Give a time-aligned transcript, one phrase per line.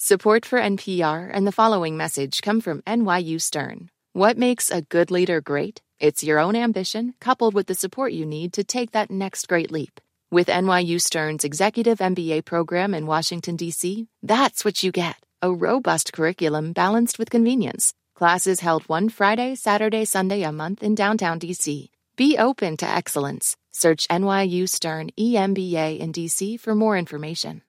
[0.00, 3.90] Support for NPR and the following message come from NYU Stern.
[4.12, 5.82] What makes a good leader great?
[5.98, 9.72] It's your own ambition, coupled with the support you need to take that next great
[9.72, 10.00] leap.
[10.30, 16.12] With NYU Stern's Executive MBA program in Washington, D.C., that's what you get a robust
[16.12, 17.92] curriculum balanced with convenience.
[18.14, 21.90] Classes held one Friday, Saturday, Sunday a month in downtown D.C.
[22.14, 23.56] Be open to excellence.
[23.72, 26.56] Search NYU Stern EMBA in D.C.
[26.56, 27.62] for more information.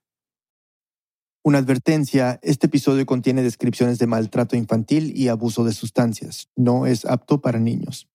[1.42, 6.50] Una advertencia, este episodio contiene descripciones de maltrato infantil y abuso de sustancias.
[6.58, 8.10] No es apto para niños.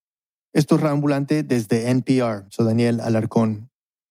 [0.52, 2.46] Esto es Reambulante desde NPR.
[2.50, 3.70] Soy Daniel Alarcón.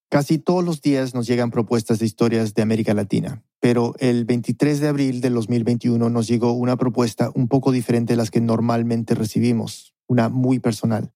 [0.09, 4.79] Casi todos los días nos llegan propuestas de historias de América Latina, pero el 23
[4.79, 9.15] de abril de 2021 nos llegó una propuesta un poco diferente de las que normalmente
[9.15, 11.13] recibimos, una muy personal.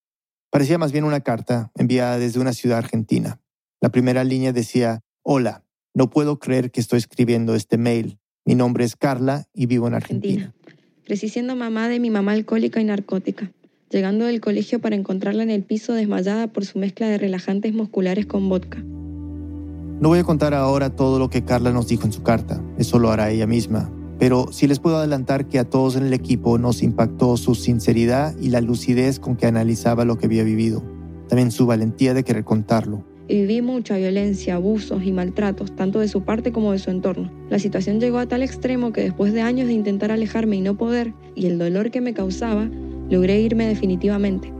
[0.51, 3.41] Parecía más bien una carta enviada desde una ciudad argentina.
[3.81, 5.66] La primera línea decía, Hola,
[5.97, 8.19] no puedo creer que estoy escribiendo este mail.
[8.45, 10.53] Mi nombre es Carla y vivo en Argentina.
[11.05, 13.51] Crecí siendo mamá de mi mamá alcohólica y narcótica,
[13.89, 18.27] llegando del colegio para encontrarla en el piso desmayada por su mezcla de relajantes musculares
[18.27, 18.77] con vodka.
[19.99, 22.99] No voy a contar ahora todo lo que Carla nos dijo en su carta, eso
[22.99, 26.59] lo hará ella misma, pero sí les puedo adelantar que a todos en el equipo
[26.59, 30.83] nos impactó su sinceridad y la lucidez con que analizaba lo que había vivido,
[31.27, 33.03] también su valentía de querer contarlo
[33.35, 37.31] viví mucha violencia, abusos y maltratos, tanto de su parte como de su entorno.
[37.49, 40.77] La situación llegó a tal extremo que después de años de intentar alejarme y no
[40.77, 42.69] poder, y el dolor que me causaba,
[43.09, 44.51] logré irme definitivamente.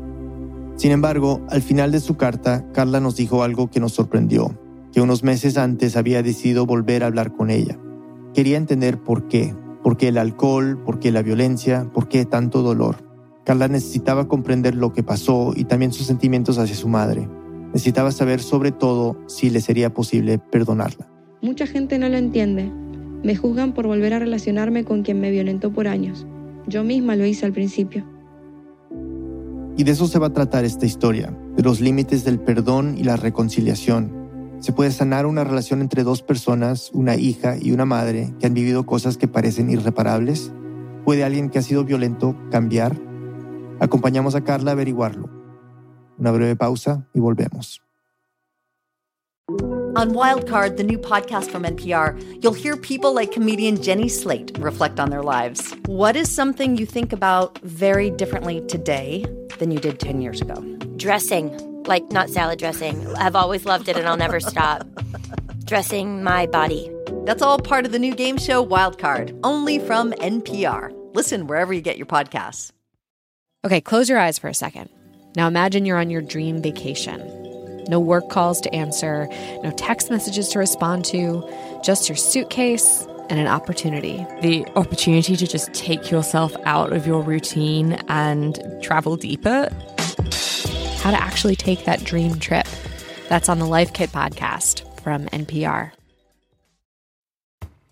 [0.76, 4.58] Sin embargo, al final de su carta, Carla nos dijo algo que nos sorprendió,
[4.92, 7.80] que unos meses antes había decidido volver a hablar con ella.
[8.34, 12.62] Quería entender por qué, por qué el alcohol, por qué la violencia, por qué tanto
[12.62, 13.08] dolor.
[13.44, 17.28] Carla necesitaba comprender lo que pasó y también sus sentimientos hacia su madre.
[17.74, 21.10] Necesitaba saber sobre todo si le sería posible perdonarla.
[21.42, 22.72] Mucha gente no lo entiende.
[23.24, 26.26] Me juzgan por volver a relacionarme con quien me violentó por años.
[26.68, 28.06] Yo misma lo hice al principio.
[29.78, 33.04] Y de eso se va a tratar esta historia, de los límites del perdón y
[33.04, 34.12] la reconciliación.
[34.60, 38.56] ¿Se puede sanar una relación entre dos personas, una hija y una madre, que han
[38.56, 40.52] vivido cosas que parecen irreparables?
[41.06, 43.00] ¿Puede alguien que ha sido violento cambiar?
[43.80, 45.37] Acompañamos a Carla a averiguarlo.
[46.20, 47.80] Una breve pausa y volvemos.
[49.98, 55.00] On Wildcard, the new podcast from NPR, you'll hear people like comedian Jenny Slate reflect
[55.00, 55.74] on their lives.
[55.86, 59.26] What is something you think about very differently today
[59.58, 60.56] than you did 10 years ago?
[60.98, 63.08] Dressing, like not salad dressing.
[63.16, 64.86] I've always loved it and I'll never stop.
[65.66, 66.92] Dressing my body.
[67.26, 70.94] That's all part of the new game show Wildcard, only from NPR.
[71.16, 72.72] Listen wherever you get your podcasts.
[73.66, 74.90] Okay, close your eyes for a second.
[75.38, 77.22] Now imagine you're on your dream vacation.
[77.88, 79.28] No work calls to answer,
[79.62, 81.48] no text messages to respond to,
[81.84, 84.26] just your suitcase and an opportunity.
[84.42, 89.70] The opportunity to just take yourself out of your routine and travel deeper.
[91.02, 92.66] How to actually take that dream trip.
[93.30, 95.92] That's on the Life Kit podcast from NPR.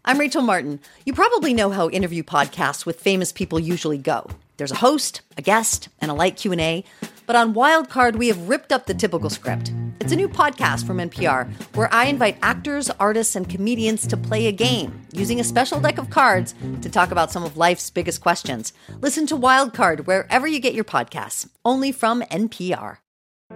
[0.03, 0.79] I'm Rachel Martin.
[1.06, 4.31] You probably know how interview podcasts with famous people usually go.
[4.57, 6.83] There's a host, a guest, and a light Q&A.
[7.25, 9.74] But on Wildcard, we have ripped up the typical script.
[10.00, 14.47] It's a new podcast from NPR where I invite actors, artists, and comedians to play
[14.47, 18.22] a game using a special deck of cards to talk about some of life's biggest
[18.22, 18.74] questions.
[19.02, 22.97] Listen to Wildcard wherever you get your podcasts, only from NPR.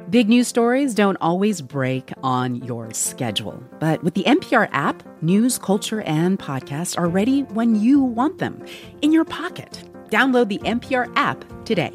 [0.09, 3.63] Big news stories don't always break on your schedule.
[3.79, 8.65] But with the NPR app, news, culture, and podcasts are ready when you want them
[9.01, 9.83] in your pocket.
[10.09, 11.91] Download the NPR app today.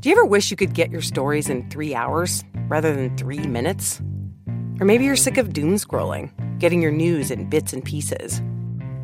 [0.00, 3.46] Do you ever wish you could get your stories in three hours rather than three
[3.46, 4.00] minutes?
[4.80, 8.40] Or maybe you're sick of doom scrolling, getting your news in bits and pieces.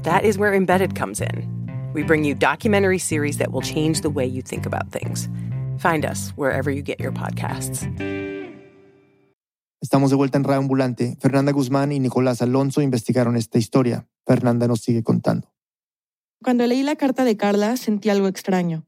[0.05, 1.45] That is where Embedded comes in.
[1.93, 5.29] We bring you documentary series that will change the way you think about things.
[5.77, 7.87] Find us wherever you get your podcasts.
[9.84, 11.19] Estamos de vuelta en Radio Ambulante.
[11.21, 14.07] Fernanda Guzmán y Nicolás Alonso investigaron esta historia.
[14.27, 15.53] Fernanda nos sigue contando.
[16.43, 18.87] Cuando leí la carta de Carla, sentí algo extraño.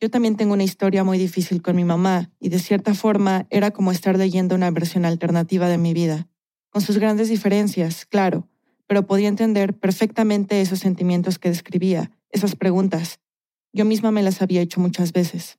[0.00, 3.70] Yo también tengo una historia muy difícil con mi mamá y de cierta forma era
[3.70, 6.28] como estar leyendo una versión alternativa de mi vida,
[6.70, 8.48] con sus grandes diferencias, claro,
[8.86, 13.20] pero podía entender perfectamente esos sentimientos que describía, esas preguntas.
[13.72, 15.58] Yo misma me las había hecho muchas veces.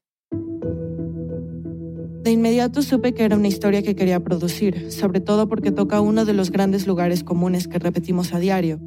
[2.24, 6.26] De inmediato supe que era una historia que quería producir, sobre todo porque toca uno
[6.26, 8.80] de los grandes lugares comunes que repetimos a diario.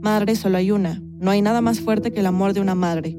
[0.00, 3.16] Madre solo hay una, no hay nada más fuerte que el amor de una madre,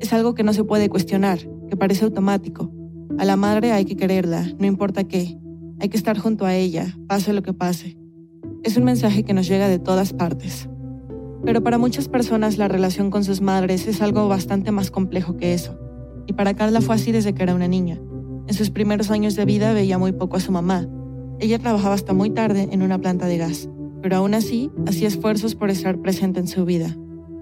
[0.00, 1.38] es algo que no se puede cuestionar,
[1.68, 2.70] que parece automático.
[3.18, 5.38] A la madre hay que quererla, no importa qué.
[5.80, 7.98] Hay que estar junto a ella, pase lo que pase.
[8.62, 10.68] Es un mensaje que nos llega de todas partes.
[11.44, 15.54] Pero para muchas personas la relación con sus madres es algo bastante más complejo que
[15.54, 15.78] eso.
[16.26, 18.00] Y para Carla fue así desde que era una niña.
[18.46, 20.88] En sus primeros años de vida veía muy poco a su mamá.
[21.38, 23.68] Ella trabajaba hasta muy tarde en una planta de gas,
[24.02, 26.96] pero aún así hacía esfuerzos por estar presente en su vida.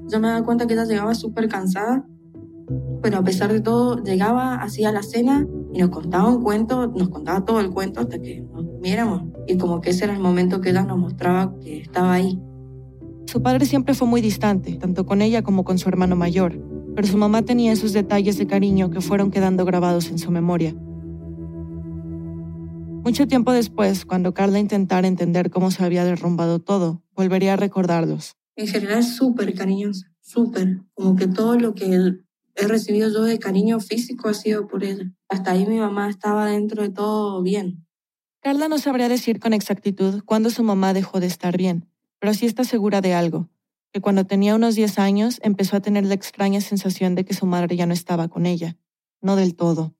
[0.08, 2.04] Yo me daba cuenta que ella llegaba súper cansada,
[3.04, 7.10] pero a pesar de todo llegaba, hacía la cena y nos contaba un cuento, nos
[7.10, 9.24] contaba todo el cuento hasta que nos viéramos.
[9.46, 12.40] Y como que ese era el momento que ella nos mostraba que estaba ahí.
[13.26, 16.58] Su padre siempre fue muy distante, tanto con ella como con su hermano mayor,
[16.94, 20.74] pero su mamá tenía esos detalles de cariño que fueron quedando grabados en su memoria.
[23.04, 28.38] Mucho tiempo después, cuando Carla intentara entender cómo se había derrumbado todo, volvería a recordarlos.
[28.56, 30.80] En general, súper cariñosa, súper.
[30.94, 32.23] Como que todo lo que
[32.54, 35.10] he recibido yo de cariño físico ha sido por ella.
[35.28, 37.86] Hasta ahí mi mamá estaba dentro de todo bien.
[38.40, 41.86] Carla no sabría decir con exactitud cuándo su mamá dejó de estar bien,
[42.18, 43.48] pero sí está segura de algo,
[43.92, 47.46] que cuando tenía unos 10 años empezó a tener la extraña sensación de que su
[47.46, 48.76] madre ya no estaba con ella.
[49.22, 49.94] No del todo.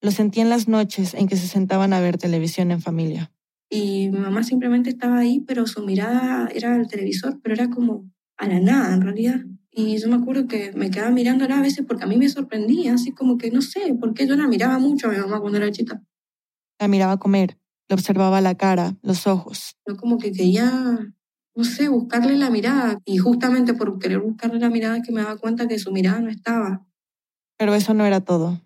[0.00, 3.30] Lo sentía en las noches en que se sentaban a ver televisión en familia.
[3.68, 8.10] Y mi mamá simplemente estaba ahí, pero su mirada era al televisor, pero era como
[8.38, 9.40] a la nada en realidad.
[9.72, 12.94] Y yo me acuerdo que me quedaba mirándola a veces porque a mí me sorprendía,
[12.94, 15.70] así como que no sé, porque yo la miraba mucho a mi mamá cuando era
[15.70, 16.02] chica.
[16.78, 17.58] La miraba comer,
[17.88, 19.76] le observaba la cara, los ojos.
[19.86, 21.12] Yo como que quería
[21.54, 23.00] no sé, buscarle la mirada.
[23.04, 26.30] Y justamente por querer buscarle la mirada que me daba cuenta que su mirada no
[26.30, 26.86] estaba.
[27.58, 28.60] Pero eso no era todo.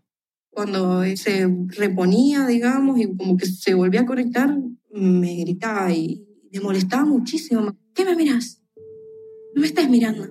[0.51, 4.57] Cuando se reponía, digamos, y como que se volvía a conectar,
[4.93, 7.77] me gritaba y me molestaba muchísimo.
[7.93, 8.63] ¿Qué me miras?
[9.55, 10.29] No me estás mirando.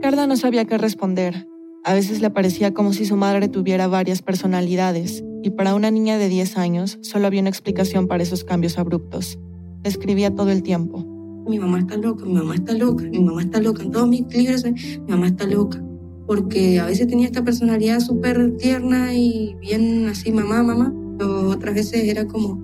[0.00, 1.46] Carla no sabía qué responder.
[1.84, 6.18] A veces le parecía como si su madre tuviera varias personalidades, y para una niña
[6.18, 9.38] de 10 años solo había una explicación para esos cambios abruptos.
[9.84, 11.10] Escribía todo el tiempo
[11.50, 13.82] mi mamá está loca, mi mamá está loca, mi mamá está loca.
[13.82, 15.82] En todos mis libros, mi mamá está loca.
[16.26, 20.94] Porque a veces tenía esta personalidad súper tierna y bien así, mamá, mamá.
[21.18, 22.62] Pero otras veces era como,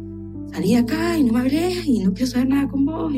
[0.53, 3.13] salí acá y no me hablé y no quiero saber nada con vos.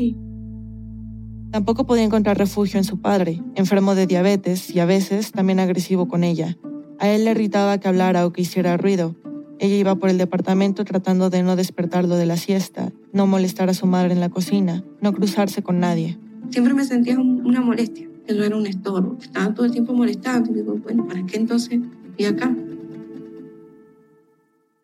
[1.51, 6.07] Tampoco podía encontrar refugio en su padre, enfermo de diabetes y a veces también agresivo
[6.07, 6.57] con ella.
[6.99, 9.15] A él le irritaba que hablara o que hiciera ruido,
[9.61, 13.73] ella iba por el departamento tratando de no despertarlo de la siesta, no molestar a
[13.73, 16.17] su madre en la cocina, no cruzarse con nadie.
[16.49, 20.51] Siempre me sentía una molestia, que no era un estorbo, estaba todo el tiempo molestando.
[20.51, 21.81] Y digo, bueno, ¿para qué entonces
[22.11, 22.55] estoy acá?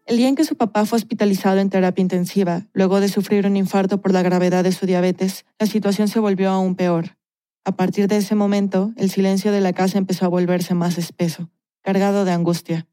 [0.06, 3.57] El día en que su papá fue hospitalizado en terapia intensiva, luego de sufrir un
[3.57, 7.18] infarto por la gravedad de su diabetes, la situación se volvió aún peor.
[7.63, 11.50] A partir de ese momento, el silencio de la casa empezó a volverse más espeso,
[11.81, 12.88] cargado de angustia.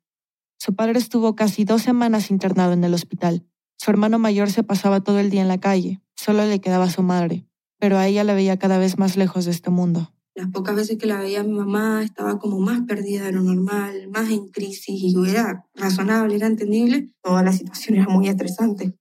[0.59, 3.45] Su padre estuvo casi dos semanas internado en el hospital.
[3.77, 6.01] Su hermano mayor se pasaba todo el día en la calle.
[6.17, 7.45] Solo le quedaba su madre,
[7.79, 10.15] pero a ella la veía cada vez más lejos de este mundo.
[10.35, 14.09] Las pocas veces que la veía mi mamá estaba como más perdida de lo normal,
[14.09, 17.11] más en crisis y era razonable, era entendible.
[17.23, 18.95] Toda la situación era muy estresante.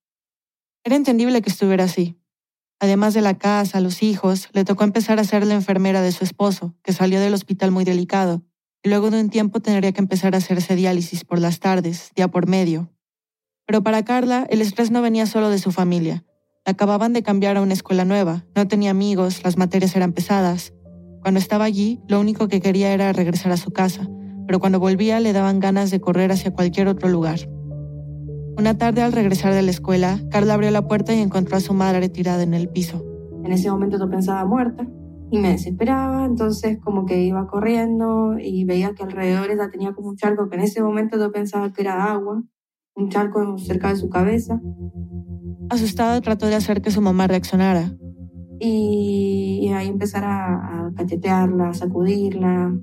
[0.84, 2.18] Era entendible que estuviera así.
[2.82, 6.24] Además de la casa, los hijos, le tocó empezar a ser la enfermera de su
[6.24, 8.42] esposo, que salió del hospital muy delicado,
[8.84, 12.28] y luego de un tiempo tendría que empezar a hacerse diálisis por las tardes, día
[12.28, 12.92] por medio.
[13.68, 16.26] Pero para Carla, el estrés no venía solo de su familia.
[16.66, 20.74] Acababan de cambiar a una escuela nueva, no tenía amigos, las materias eran pesadas.
[21.22, 24.08] Cuando estaba allí, lo único que quería era regresar a su casa,
[24.48, 27.40] pero cuando volvía le daban ganas de correr hacia cualquier otro lugar.
[28.58, 31.74] Una tarde al regresar de la escuela, Carla abrió la puerta y encontró a su
[31.74, 33.06] madre tirada en el piso.
[33.44, 34.88] En ese momento yo pensaba muerta,
[35.32, 40.10] y me desesperaba, entonces como que iba corriendo y veía que alrededor ella tenía como
[40.10, 42.44] un charco que en ese momento yo pensaba que era agua,
[42.96, 44.60] un charco cerca de su cabeza.
[45.70, 47.96] Asustada trató de hacer que su mamá reaccionara.
[48.64, 52.74] Y, ahí empezar a, a cachetearla, a sacudirla,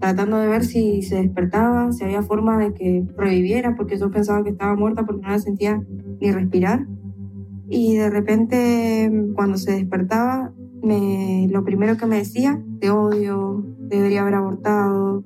[0.00, 4.42] tratando de ver si se despertaba, si había forma de que reviviera, porque yo pensaba
[4.42, 5.82] que estaba muerta porque no la sentía
[6.20, 6.86] ni respirar.
[7.68, 14.22] Y de repente, cuando se despertaba, me, lo primero que me decía, te odio, debería
[14.22, 15.22] haber abortado.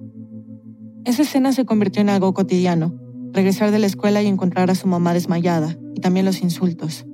[1.05, 2.95] Esa escena se convirtió en algo cotidiano.
[3.33, 7.07] Regresar de la escuela y encontrar a su mamá desmayada, y también los insultos.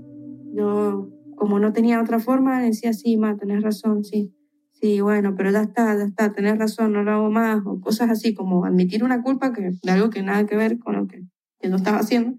[0.52, 1.08] Yo,
[1.40, 4.36] como no tenía otra forma, decía, sí, ma, tenés razón, sí.
[4.72, 8.10] Sí, bueno, pero ya está, ya está, tenés razón, no lo hago más, o cosas
[8.10, 11.22] así, como admitir una culpa que, de algo que nada que ver con lo que,
[11.58, 12.38] que yo estaba haciendo.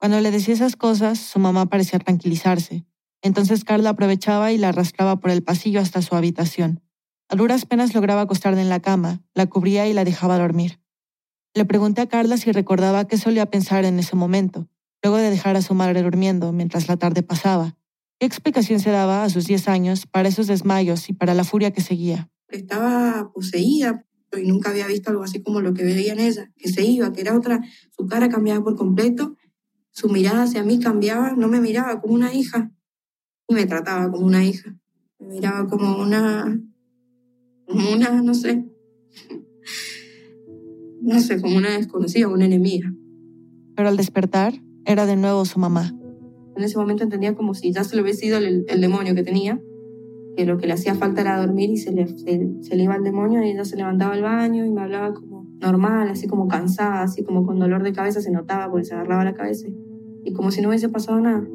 [0.00, 2.84] Cuando le decía esas cosas, su mamá parecía tranquilizarse,
[3.22, 6.80] entonces Carla aprovechaba y la arrastraba por el pasillo hasta su habitación.
[7.28, 10.80] A duras penas lograba acostarla en la cama, la cubría y la dejaba dormir.
[11.54, 14.66] Le pregunté a Carla si recordaba qué solía pensar en ese momento,
[15.04, 17.77] luego de dejar a su madre durmiendo mientras la tarde pasaba.
[18.18, 21.70] ¿Qué explicación se daba a sus 10 años para esos desmayos y para la furia
[21.70, 22.28] que seguía?
[22.48, 24.04] Estaba poseída
[24.36, 27.12] y nunca había visto algo así como lo que veía en ella, que se iba,
[27.12, 27.60] que era otra,
[27.96, 29.36] su cara cambiaba por completo,
[29.90, 32.72] su mirada hacia mí cambiaba, no me miraba como una hija
[33.46, 34.76] y me trataba como una hija,
[35.20, 36.60] me miraba como una,
[37.68, 38.64] como una, no sé,
[41.00, 42.92] no sé, como una desconocida, una enemiga.
[43.76, 45.94] Pero al despertar, era de nuevo su mamá.
[46.58, 49.22] En ese momento entendía como si ya se le hubiese ido el, el demonio que
[49.22, 49.62] tenía,
[50.36, 52.96] que lo que le hacía falta era dormir y se le, se, se le iba
[52.96, 56.48] el demonio y ella se levantaba al baño y me hablaba como normal, así como
[56.48, 59.68] cansada, así como con dolor de cabeza se notaba porque se agarraba la cabeza.
[60.24, 61.46] Y como si no hubiese pasado nada.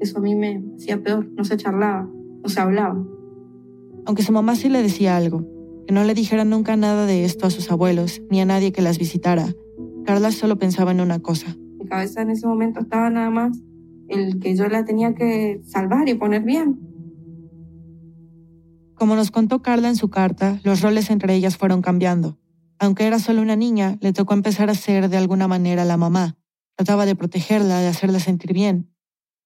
[0.00, 2.10] Eso a mí me hacía peor, no se charlaba,
[2.42, 3.04] no se hablaba.
[4.06, 5.44] Aunque su mamá sí le decía algo,
[5.86, 8.82] que no le dijera nunca nada de esto a sus abuelos ni a nadie que
[8.82, 9.54] las visitara,
[10.04, 11.56] Carla solo pensaba en una cosa.
[11.78, 13.62] Mi cabeza en ese momento estaba nada más
[14.08, 16.80] el que yo la tenía que salvar y poner bien.
[18.94, 22.36] Como nos contó Carla en su carta, los roles entre ellas fueron cambiando.
[22.80, 26.36] Aunque era solo una niña, le tocó empezar a ser de alguna manera la mamá.
[26.76, 28.92] Trataba de protegerla, de hacerla sentir bien.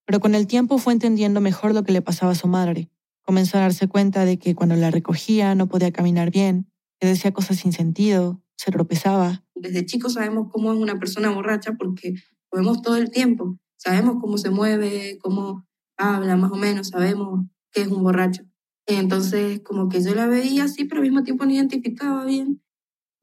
[0.07, 2.90] Pero con el tiempo fue entendiendo mejor lo que le pasaba a su madre.
[3.23, 6.66] Comenzó a darse cuenta de que cuando la recogía no podía caminar bien,
[6.99, 9.45] que decía cosas sin sentido, se tropezaba.
[9.54, 12.14] Desde chicos sabemos cómo es una persona borracha porque
[12.52, 13.59] lo vemos todo el tiempo.
[13.82, 18.44] Sabemos cómo se mueve, cómo habla, más o menos, sabemos que es un borracho.
[18.86, 22.62] Entonces, como que yo la veía así, pero al mismo tiempo no identificaba bien.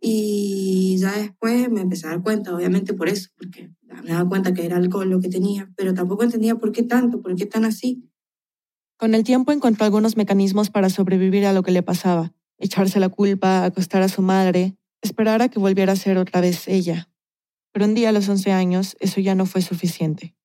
[0.01, 3.71] Y ya después me empecé a dar cuenta, obviamente por eso, porque
[4.03, 7.21] me daba cuenta que era alcohol lo que tenía, pero tampoco entendía por qué tanto,
[7.21, 8.03] por qué tan así.
[8.97, 13.07] Con el tiempo encontró algunos mecanismos para sobrevivir a lo que le pasaba, echarse la
[13.07, 17.09] culpa, acostar a su madre, esperar a que volviera a ser otra vez ella.
[17.71, 20.35] Pero un día a los 11 años eso ya no fue suficiente.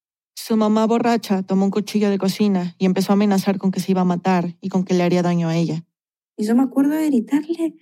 [0.47, 3.93] Su mamá borracha tomó un cuchillo de cocina y empezó a amenazar con que se
[3.93, 5.87] iba a matar y con que le haría daño a ella.
[6.37, 7.77] Y yo me acuerdo de gritarle,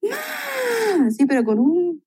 [0.00, 1.10] ¡Má!
[1.10, 2.04] Sí, pero con un,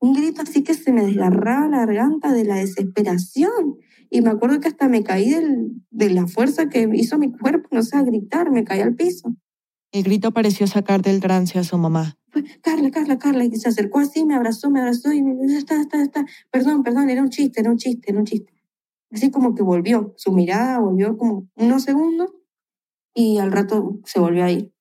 [0.00, 3.76] un grito así que se me desgarraba la garganta de la desesperación.
[4.08, 7.68] Y me acuerdo que hasta me caí del, de la fuerza que hizo mi cuerpo,
[7.72, 9.36] no sé, a gritar, me caí al piso.
[9.90, 12.16] El grito pareció sacar del trance a su mamá.
[12.62, 15.78] Carla, Carla, Carla, y se acercó así, me abrazó, me abrazó y me dijo, está,
[15.78, 16.24] está, está.
[16.50, 18.51] Perdón, perdón, era un chiste, era un chiste, era un chiste.
[19.12, 22.30] Así como que volvió, su mirada volvió como unos segundos
[23.14, 24.72] y al rato se volvió a ir.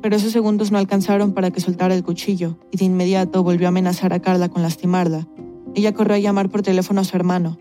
[0.00, 3.70] Pero esos segundos no alcanzaron para que soltara el cuchillo y de inmediato volvió a
[3.70, 5.26] amenazar a Carla con lastimarla.
[5.74, 7.58] Ella corrió a llamar por teléfono a su hermano.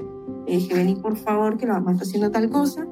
[0.47, 2.87] Le dije, vení por favor, que la mamá está haciendo tal cosa.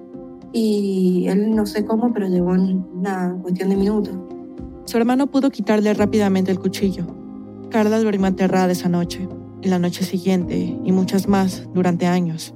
[0.52, 4.16] Y él no sé cómo, pero llegó en una cuestión de minutos.
[4.86, 7.06] Su hermano pudo quitarle rápidamente el cuchillo.
[7.70, 9.28] Carla durmió aterrada esa noche,
[9.66, 12.54] y la noche siguiente, y muchas más durante años.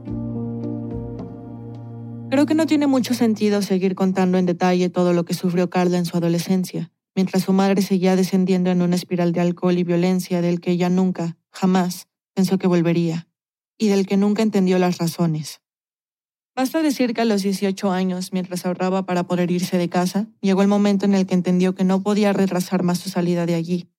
[2.29, 5.97] Creo que no tiene mucho sentido seguir contando en detalle todo lo que sufrió Carla
[5.97, 10.41] en su adolescencia, mientras su madre seguía descendiendo en una espiral de alcohol y violencia
[10.41, 13.27] del que ella nunca, jamás, pensó que volvería,
[13.79, 15.61] y del que nunca entendió las razones.
[16.55, 20.61] Basta decir que a los 18 años, mientras ahorraba para poder irse de casa, llegó
[20.61, 23.89] el momento en el que entendió que no podía retrasar más su salida de allí.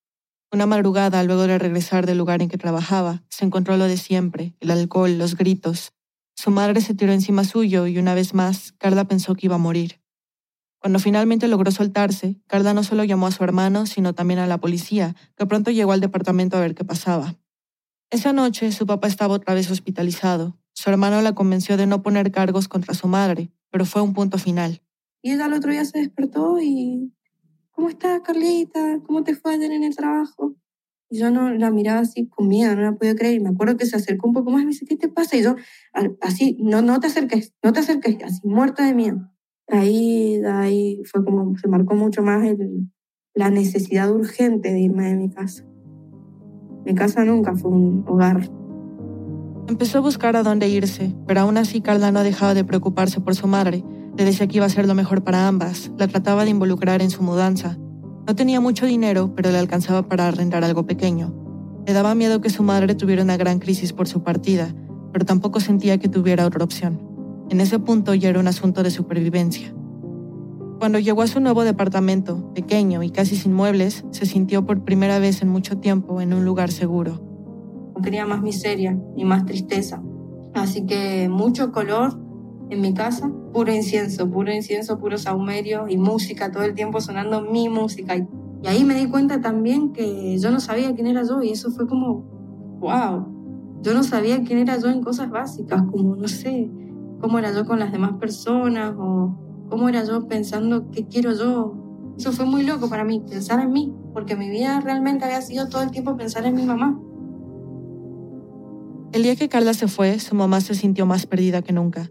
[0.52, 4.56] Una madrugada, luego de regresar del lugar en que trabajaba, se encontró lo de siempre,
[4.58, 5.92] el alcohol, los gritos.
[6.34, 9.58] Su madre se tiró encima suyo y una vez más, Carla pensó que iba a
[9.58, 10.00] morir.
[10.80, 14.58] Cuando finalmente logró soltarse, Carla no solo llamó a su hermano, sino también a la
[14.58, 17.36] policía, que pronto llegó al departamento a ver qué pasaba.
[18.10, 20.58] Esa noche, su papá estaba otra vez hospitalizado.
[20.72, 24.36] Su hermano la convenció de no poner cargos contra su madre, pero fue un punto
[24.36, 24.82] final.
[25.22, 27.12] Y ella al otro día se despertó y...
[27.80, 29.00] ¿Cómo estás, Carlita?
[29.06, 30.54] ¿Cómo te fue ayer en el trabajo?
[31.08, 33.36] Y yo no la miraba así con miedo, no la podía creer.
[33.36, 35.38] Y me acuerdo que se acercó un poco más y me dice, ¿qué te pasa?
[35.38, 35.56] Y yo,
[36.20, 39.32] así, no, no te acerques, no te acerques, así, muerta de miedo.
[39.66, 42.90] Ahí, ahí fue como, se marcó mucho más el,
[43.32, 45.64] la necesidad urgente de irme de mi casa.
[46.84, 48.46] Mi casa nunca fue un hogar.
[49.68, 53.34] Empezó a buscar a dónde irse, pero aún así Carla no dejaba de preocuparse por
[53.34, 53.82] su madre.
[54.20, 57.08] Le decía que iba a ser lo mejor para ambas, la trataba de involucrar en
[57.08, 57.78] su mudanza.
[58.26, 61.32] No tenía mucho dinero, pero le alcanzaba para arrendar algo pequeño.
[61.86, 64.74] Le daba miedo que su madre tuviera una gran crisis por su partida,
[65.10, 67.00] pero tampoco sentía que tuviera otra opción.
[67.48, 69.72] En ese punto ya era un asunto de supervivencia.
[70.78, 75.18] Cuando llegó a su nuevo departamento, pequeño y casi sin muebles, se sintió por primera
[75.18, 77.22] vez en mucho tiempo en un lugar seguro.
[77.96, 80.02] No quería más miseria ni más tristeza.
[80.52, 82.28] Así que mucho color
[82.70, 87.42] en mi casa, puro incienso, puro incienso, puro saumerio y música, todo el tiempo sonando
[87.42, 88.16] mi música.
[88.16, 91.70] Y ahí me di cuenta también que yo no sabía quién era yo y eso
[91.70, 92.24] fue como,
[92.80, 93.26] wow,
[93.82, 96.70] yo no sabía quién era yo en cosas básicas, como, no sé,
[97.20, 99.36] cómo era yo con las demás personas o
[99.68, 101.74] cómo era yo pensando qué quiero yo.
[102.18, 105.68] Eso fue muy loco para mí, pensar en mí, porque mi vida realmente había sido
[105.68, 107.00] todo el tiempo pensar en mi mamá.
[109.12, 112.10] El día que Carla se fue, su mamá se sintió más perdida que nunca.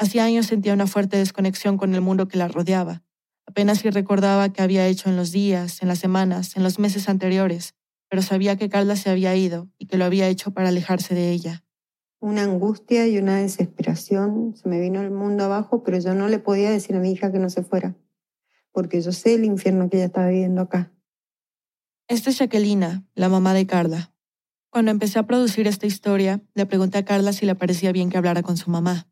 [0.00, 3.02] Hacía años sentía una fuerte desconexión con el mundo que la rodeaba.
[3.44, 7.10] Apenas si recordaba qué había hecho en los días, en las semanas, en los meses
[7.10, 7.74] anteriores,
[8.08, 11.32] pero sabía que Carla se había ido y que lo había hecho para alejarse de
[11.32, 11.64] ella.
[12.18, 16.38] Una angustia y una desesperación, se me vino el mundo abajo, pero yo no le
[16.38, 17.94] podía decir a mi hija que no se fuera,
[18.72, 20.90] porque yo sé el infierno que ella estaba viviendo acá.
[22.08, 24.14] Esta es Jacquelina, la mamá de Carla.
[24.70, 28.16] Cuando empecé a producir esta historia, le pregunté a Carla si le parecía bien que
[28.16, 29.09] hablara con su mamá.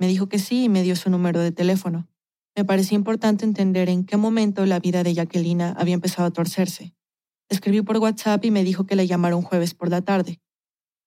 [0.00, 2.08] Me dijo que sí y me dio su número de teléfono.
[2.56, 6.94] Me parecía importante entender en qué momento la vida de Jacquelina había empezado a torcerse.
[7.50, 10.40] Escribí por WhatsApp y me dijo que le llamara un jueves por la tarde.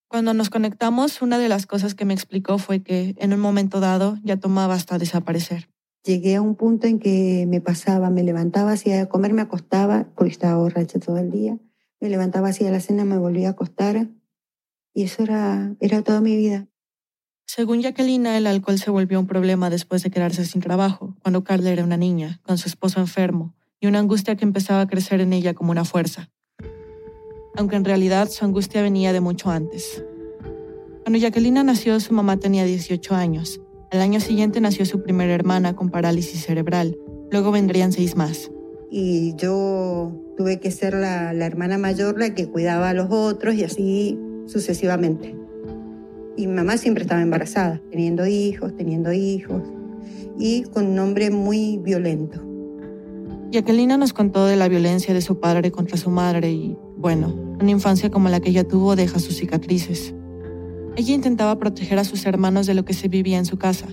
[0.08, 3.80] Cuando nos conectamos, una de las cosas que me explicó fue que en un momento
[3.80, 5.70] dado ya tomaba hasta desaparecer.
[6.06, 10.32] Llegué a un punto en que me pasaba, me levantaba, hacía comer, me acostaba, porque
[10.32, 11.58] estaba borracha todo el día.
[12.00, 14.08] Me levantaba, hacía la cena, me volvía a acostar.
[14.94, 16.68] Y eso era, era toda mi vida.
[17.46, 21.72] Según Jacqueline, el alcohol se volvió un problema después de quedarse sin trabajo, cuando Carla
[21.72, 25.34] era una niña, con su esposo enfermo, y una angustia que empezaba a crecer en
[25.34, 26.30] ella como una fuerza.
[27.56, 30.04] Aunque en realidad su angustia venía de mucho antes.
[31.04, 33.60] Cuando Jacqueline nació, su mamá tenía 18 años.
[33.92, 36.98] Al año siguiente nació su primera hermana con parálisis cerebral.
[37.30, 38.50] Luego vendrían seis más.
[38.90, 43.64] Y yo tuve que ser la, hermana mayor, la que cuidaba a los otros y
[43.64, 45.36] así sucesivamente.
[46.36, 49.62] Y mamá siempre estaba embarazada, teniendo hijos, teniendo hijos,
[50.40, 52.42] y con un hombre muy violento.
[53.52, 57.70] Jacqueline nos contó de la violencia de su padre contra su madre y, bueno, una
[57.70, 60.16] infancia como la que ella tuvo deja sus cicatrices.
[60.96, 63.88] Ella intentaba proteger a sus hermanos de lo que se vivía en su casa.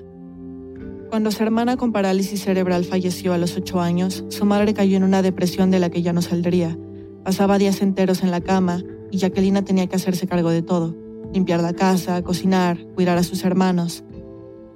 [1.10, 5.04] Cuando su hermana con parálisis cerebral falleció a los ocho años, su madre cayó en
[5.04, 6.78] una depresión de la que ya no saldría.
[7.22, 11.62] Pasaba días enteros en la cama y Jacqueline tenía que hacerse cargo de todo limpiar
[11.62, 14.04] la casa, cocinar, cuidar a sus hermanos.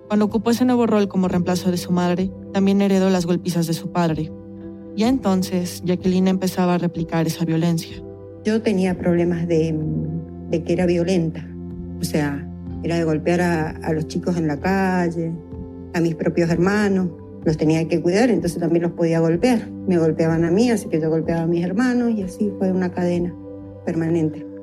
[0.08, 3.72] Cuando ocupó ese nuevo rol como reemplazo de su madre, también heredó las golpizas de
[3.72, 4.30] su padre.
[4.96, 7.96] Ya entonces, Jacqueline empezaba a replicar esa violencia.
[8.44, 9.74] Yo tenía problemas de,
[10.64, 11.48] que era violenta.
[12.00, 12.48] O sea,
[12.82, 15.32] era de golpear a, a los chicos en la calle,
[15.94, 17.08] a mis propios hermanos.
[17.44, 19.68] Los tenía que cuidar, entonces también los podía golpear.
[19.88, 22.90] Me golpeaban a mí, así que yo golpeaba a mis hermanos y así fue una
[22.92, 23.34] cadena
[23.84, 24.53] permanente.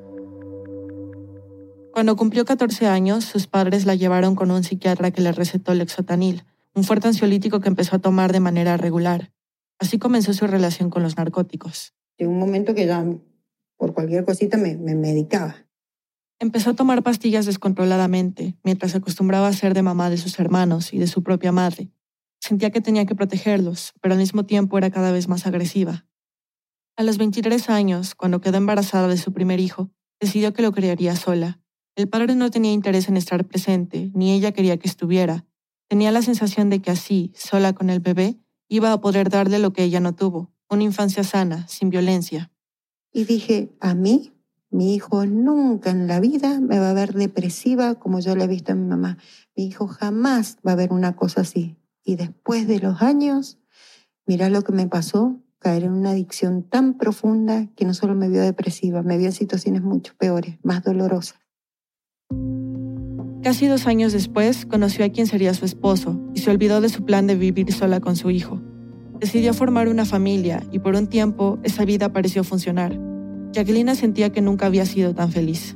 [1.91, 6.45] Cuando cumplió 14 años, sus padres la llevaron con un psiquiatra que le recetó lexotanil,
[6.73, 9.33] un fuerte ansiolítico que empezó a tomar de manera regular.
[9.77, 11.93] Así comenzó su relación con los narcóticos.
[12.17, 13.05] Llegó un momento que ya
[13.75, 15.55] por cualquier cosita me, me medicaba.
[16.39, 20.93] Empezó a tomar pastillas descontroladamente, mientras se acostumbraba a ser de mamá de sus hermanos
[20.93, 21.89] y de su propia madre.
[22.39, 26.05] Sentía que tenía que protegerlos, pero al mismo tiempo era cada vez más agresiva.
[26.95, 31.15] A los 23 años, cuando quedó embarazada de su primer hijo, decidió que lo criaría
[31.15, 31.60] sola
[31.95, 35.45] el padre no tenía interés en estar presente, ni ella quería que estuviera.
[35.87, 38.37] Tenía la sensación de que así, sola con el bebé,
[38.69, 42.51] iba a poder darle lo que ella no tuvo, una infancia sana, sin violencia.
[43.11, 44.31] Y dije, a mí,
[44.69, 48.47] mi hijo nunca en la vida me va a ver depresiva como yo le he
[48.47, 49.17] visto a mi mamá.
[49.57, 51.75] Mi hijo jamás va a ver una cosa así.
[52.05, 53.59] Y después de los años,
[54.25, 58.29] mira lo que me pasó, caer en una adicción tan profunda que no solo me
[58.29, 61.41] vio depresiva, me vio en situaciones mucho peores, más dolorosas.
[63.43, 67.03] Casi dos años después, conoció a quien sería su esposo y se olvidó de su
[67.03, 68.61] plan de vivir sola con su hijo.
[69.19, 72.99] Decidió formar una familia y por un tiempo esa vida pareció funcionar.
[73.51, 75.75] Jacqueline sentía que nunca había sido tan feliz.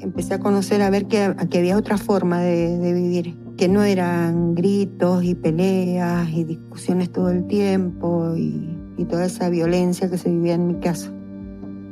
[0.00, 5.22] Empecé a conocer, a ver que, había otra forma de, vivir, que no eran gritos
[5.22, 10.54] y peleas y discusiones todo el tiempo y, y toda esa violencia que se vivía
[10.54, 11.12] en mi casa.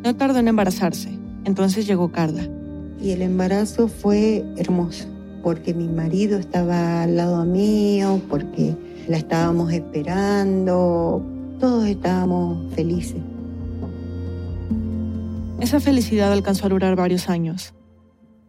[0.04, 2.42] No tardó en embarazarse, entonces llegó Carla
[3.02, 5.08] y el embarazo fue hermoso,
[5.42, 8.76] porque mi marido estaba al lado mío, porque
[9.08, 11.24] la estábamos esperando,
[11.58, 13.20] todos estábamos felices.
[15.60, 17.74] Esa felicidad alcanzó a durar varios años.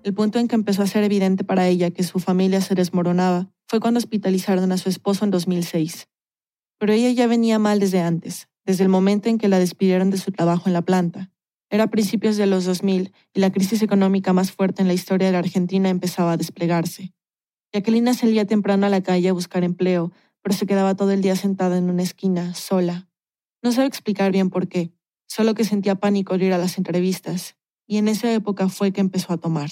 [0.04, 3.50] El punto en que empezó a ser evidente para ella que su familia se desmoronaba
[3.68, 6.08] fue cuando hospitalizaron a su esposo en 2006.
[6.80, 10.18] Pero ella ya venía mal desde antes, desde el momento en que la despidieron de
[10.18, 11.33] su trabajo en la planta.
[11.74, 15.34] Era principios de los 2000 y la crisis económica más fuerte en la historia de
[15.34, 17.16] la Argentina empezaba a desplegarse.
[17.74, 20.12] Jacqueline salía temprano a la calle a buscar empleo,
[20.44, 23.10] pero se quedaba todo el día sentada en una esquina, sola.
[23.64, 24.92] No sabe explicar bien por qué,
[25.26, 27.56] solo que sentía pánico al ir a las entrevistas,
[27.88, 29.72] y en esa época fue que empezó a tomar.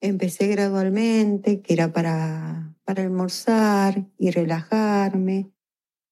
[0.00, 5.52] Empecé gradualmente, que era para, para almorzar y relajarme.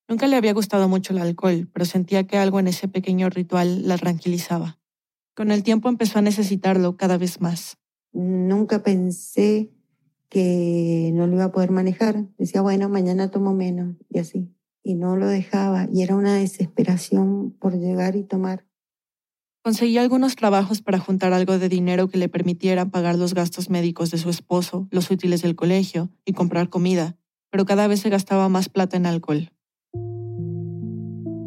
[0.08, 3.88] Nunca le había gustado mucho el alcohol, pero sentía que algo en ese pequeño ritual
[3.88, 4.78] la tranquilizaba.
[5.34, 7.76] Con el tiempo empezó a necesitarlo cada vez más.
[8.12, 9.72] Nunca pensé
[10.28, 12.26] que no lo iba a poder manejar.
[12.38, 14.54] Decía, bueno, mañana tomo menos y así.
[14.84, 18.64] Y no lo dejaba y era una desesperación por llegar y tomar.
[19.64, 24.10] Conseguía algunos trabajos para juntar algo de dinero que le permitiera pagar los gastos médicos
[24.10, 27.16] de su esposo, los útiles del colegio y comprar comida,
[27.50, 29.50] pero cada vez se gastaba más plata en alcohol.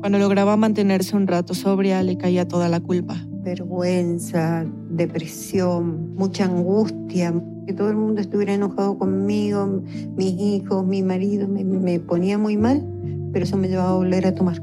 [0.01, 3.27] Cuando lograba mantenerse un rato sobria, le caía toda la culpa.
[3.47, 7.33] Vergüenza, depresión, mucha angustia,
[7.65, 9.83] que todo el mundo estuviera enojado conmigo,
[10.17, 12.85] mis hijos, mi marido, me, me ponía muy mal,
[13.31, 14.61] pero eso me llevaba a volver a tomar.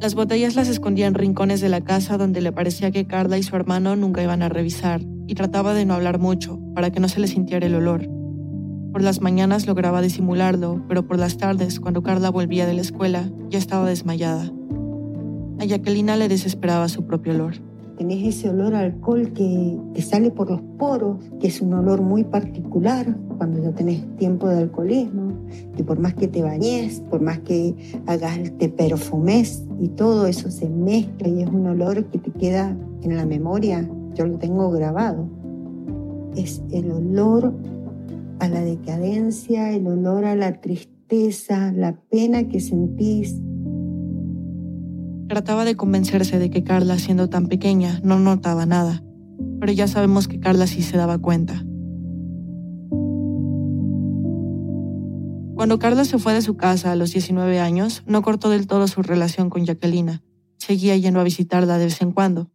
[0.00, 3.44] Las botellas las escondía en rincones de la casa donde le parecía que Carla y
[3.44, 7.08] su hermano nunca iban a revisar, y trataba de no hablar mucho, para que no
[7.08, 8.08] se le sintiera el olor.
[8.90, 13.30] Por las mañanas lograba disimularlo, pero por las tardes, cuando Carla volvía de la escuela,
[13.50, 14.52] ya estaba desmayada.
[15.60, 17.54] A Jacquelina le desesperaba su propio olor.
[17.96, 22.02] Tenés ese olor a alcohol que te sale por los poros, que es un olor
[22.02, 25.32] muy particular cuando ya tenés tiempo de alcoholismo,
[25.76, 27.74] y por más que te bañes, por más que
[28.06, 32.76] hagas, te perfumes y todo eso se mezcla y es un olor que te queda
[33.02, 35.28] en la memoria, yo lo tengo grabado.
[36.36, 37.54] Es el olor
[38.40, 43.40] a la decadencia, el olor a la tristeza, la pena que sentís,
[45.34, 49.02] Trataba de convencerse de que Carla, siendo tan pequeña, no notaba nada,
[49.58, 51.54] pero ya sabemos que Carla sí se daba cuenta.
[55.56, 58.86] Cuando Carla se fue de su casa a los 19 años, no cortó del todo
[58.86, 60.22] su relación con Jacquelina.
[60.56, 62.52] Seguía yendo a visitarla de vez en cuando.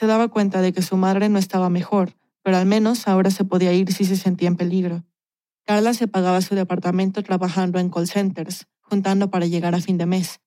[0.00, 3.44] Se daba cuenta de que su madre no estaba mejor, pero al menos ahora se
[3.44, 5.04] podía ir si se sentía en peligro.
[5.66, 10.06] Carla se pagaba su departamento trabajando en call centers, juntando para llegar a fin de
[10.06, 10.41] mes.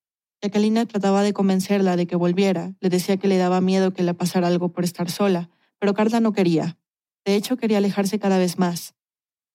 [0.46, 4.14] Jacqueline trataba de convencerla de que volviera, le decía que le daba miedo que le
[4.14, 6.78] pasara algo por estar sola, pero Carla no quería.
[7.26, 8.94] De hecho, quería alejarse cada vez más.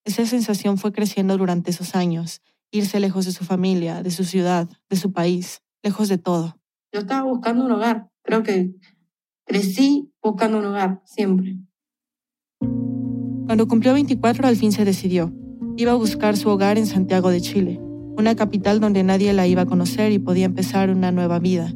[0.05, 4.68] Esa sensación fue creciendo durante esos años, irse lejos de su familia, de su ciudad,
[4.88, 6.57] de su país, lejos de todo.
[6.92, 8.74] Yo estaba buscando un hogar, creo que
[9.44, 11.57] crecí buscando un hogar, siempre.
[13.46, 15.33] Cuando cumplió 24 al fin se decidió.
[15.76, 17.81] Iba a buscar su hogar en Santiago de Chile
[18.21, 21.75] una capital donde nadie la iba a conocer y podía empezar una nueva vida.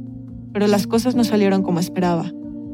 [0.53, 2.31] Pero las cosas no salieron como esperaba.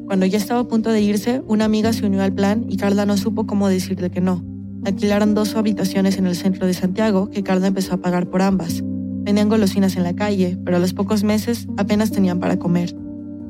[0.07, 3.07] Cuando ya estaba a punto de irse, una amiga se unió al plan y Carla
[3.07, 4.45] no supo cómo decirle que no.
[4.85, 8.83] Alquilaron dos habitaciones en el centro de Santiago que Carla empezó a pagar por ambas.
[9.25, 12.95] Tenían golosinas en la calle, pero a los pocos meses apenas tenían para comer.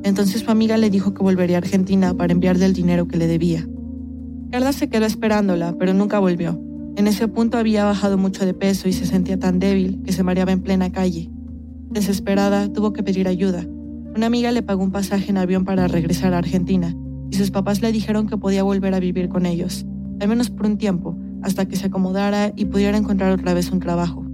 [0.03, 3.27] Entonces su amiga le dijo que volvería a Argentina para enviarle el dinero que le
[3.27, 3.67] debía.
[4.51, 6.61] Carla se quedó esperándola, pero nunca volvió.
[6.97, 10.23] En ese punto había bajado mucho de peso y se sentía tan débil que se
[10.23, 11.29] mareaba en plena calle.
[11.89, 13.65] Desesperada, tuvo que pedir ayuda.
[14.15, 16.95] Una amiga le pagó un pasaje en avión para regresar a Argentina
[17.29, 19.85] y sus papás le dijeron que podía volver a vivir con ellos,
[20.19, 23.79] al menos por un tiempo, hasta que se acomodara y pudiera encontrar otra vez un
[23.79, 24.25] trabajo.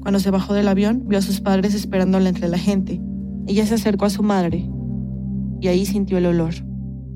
[0.00, 3.02] Cuando se bajó del avión, vio a sus padres esperándola entre la gente.
[3.46, 4.68] Ella se acercó a su madre
[5.60, 6.54] y ahí sintió el olor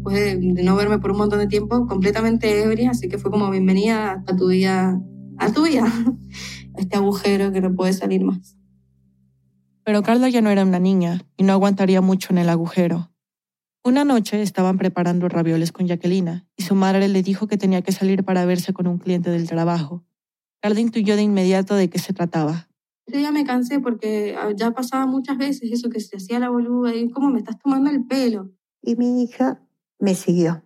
[0.09, 3.51] después de, no verme por un montón de tiempo, completamente ebria, así que fue como
[3.51, 5.01] bienvenida a tu vida,
[5.39, 8.57] a tu vida, a este agujero que no puede salir más.
[9.85, 13.11] Pero Carla ya no era una niña y no aguantaría mucho en el agujero.
[13.85, 17.93] Una noche estaban preparando ravioles con Jacquelina y su madre le dijo que tenía que
[17.93, 20.05] salir para verse con un cliente del trabajo.
[20.61, 22.69] Carla intuyó de inmediato de qué se trataba.
[23.07, 26.93] Yo ya me cansé porque ya pasaba muchas veces eso que se hacía la boluda
[26.97, 28.51] y cómo me estás tomando el pelo.
[28.83, 29.66] Y mi hija
[29.99, 30.63] me siguió.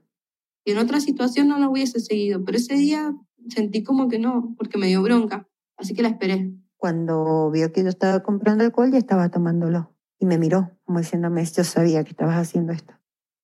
[0.65, 3.15] Y en otra situación no la hubiese seguido, pero ese día
[3.49, 6.53] sentí como que no, porque me dio bronca, así que la esperé.
[6.77, 9.95] Cuando vio que yo estaba comprando alcohol, ya estaba tomándolo.
[10.19, 12.95] Y me miró, como diciéndome, yo sabía que estabas haciendo esto.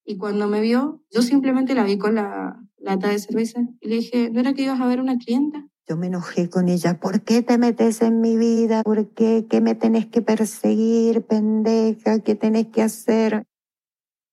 [0.04, 3.96] Y cuando me vio, yo simplemente la vi con la lata de cerveza y le
[3.96, 5.66] dije, ¿no era que ibas a ver una clienta?
[5.88, 7.00] Yo me enojé con ella.
[7.00, 8.82] ¿Por qué te metes en mi vida?
[8.82, 9.46] ¿Por qué?
[9.48, 12.20] ¿Qué me tenés que perseguir, pendeja?
[12.20, 13.44] ¿Qué tenés que hacer?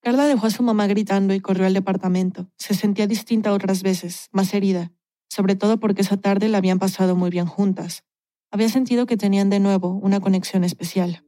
[0.03, 2.49] Carla dejó a su mamá gritando y corrió al departamento.
[2.57, 4.91] Se sentía distinta otras veces, más herida,
[5.29, 8.03] sobre todo porque esa tarde la habían pasado muy bien juntas.
[8.51, 11.23] Había sentido que tenían de nuevo una conexión especial.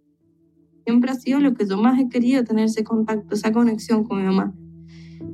[0.83, 4.19] Siempre ha sido lo que yo más he querido, tener ese contacto, esa conexión con
[4.19, 4.53] mi mamá.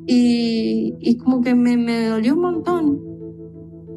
[0.05, 3.01] Y, y como que me, me dolió un montón.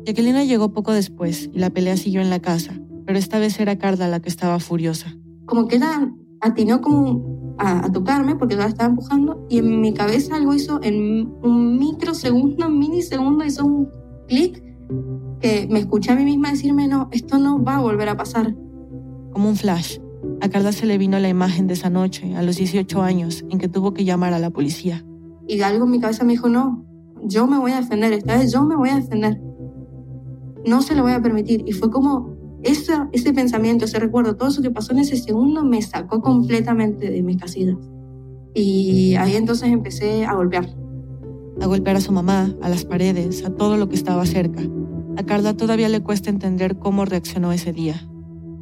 [0.06, 3.76] Jacqueline llegó poco después y la pelea siguió en la casa, pero esta vez era
[3.76, 5.14] Carla la que estaba furiosa.
[5.44, 9.92] Como que era, atinó como a, tocarme porque yo la estaba empujando y en mi
[9.92, 13.88] cabeza algo hizo en un microsegundo, minisegundo, hizo un
[14.26, 14.62] clic
[15.40, 18.54] que me escuché a mí misma decirme, no, esto no va a volver a pasar.
[19.32, 19.98] Como un flash,
[20.40, 23.58] a Carla se le vino la imagen de esa noche, a los 18 años, en
[23.58, 25.04] que tuvo que llamar a la policía.
[25.46, 26.84] Y algo en mi cabeza me dijo, no,
[27.22, 29.40] yo me voy a defender, esta vez yo me voy a defender.
[30.66, 31.62] No se lo voy a permitir.
[31.66, 32.33] Y fue como
[32.64, 37.10] ese, ese pensamiento, ese recuerdo, todo eso que pasó en ese segundo me sacó completamente
[37.10, 37.76] de mis casillas.
[38.54, 40.68] Y ahí entonces empecé a golpear.
[41.60, 44.62] A golpear a su mamá, a las paredes, a todo lo que estaba cerca.
[45.16, 48.08] A Carla todavía le cuesta entender cómo reaccionó ese día.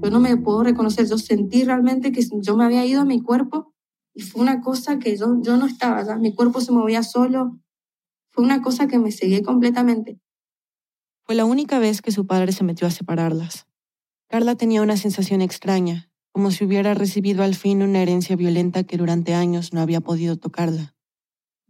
[0.02, 3.20] Yo no me puedo reconocer, yo sentí realmente que yo me había ido a mi
[3.20, 3.72] cuerpo
[4.14, 6.16] y fue una cosa que yo, yo no estaba, ¿ya?
[6.16, 7.58] mi cuerpo se movía solo,
[8.30, 10.20] fue una cosa que me seguí completamente.
[11.24, 13.66] Fue la única vez que su padre se metió a separarlas.
[14.32, 18.96] Carla tenía una sensación extraña, como si hubiera recibido al fin una herencia violenta que
[18.96, 20.96] durante años no había podido tocarla.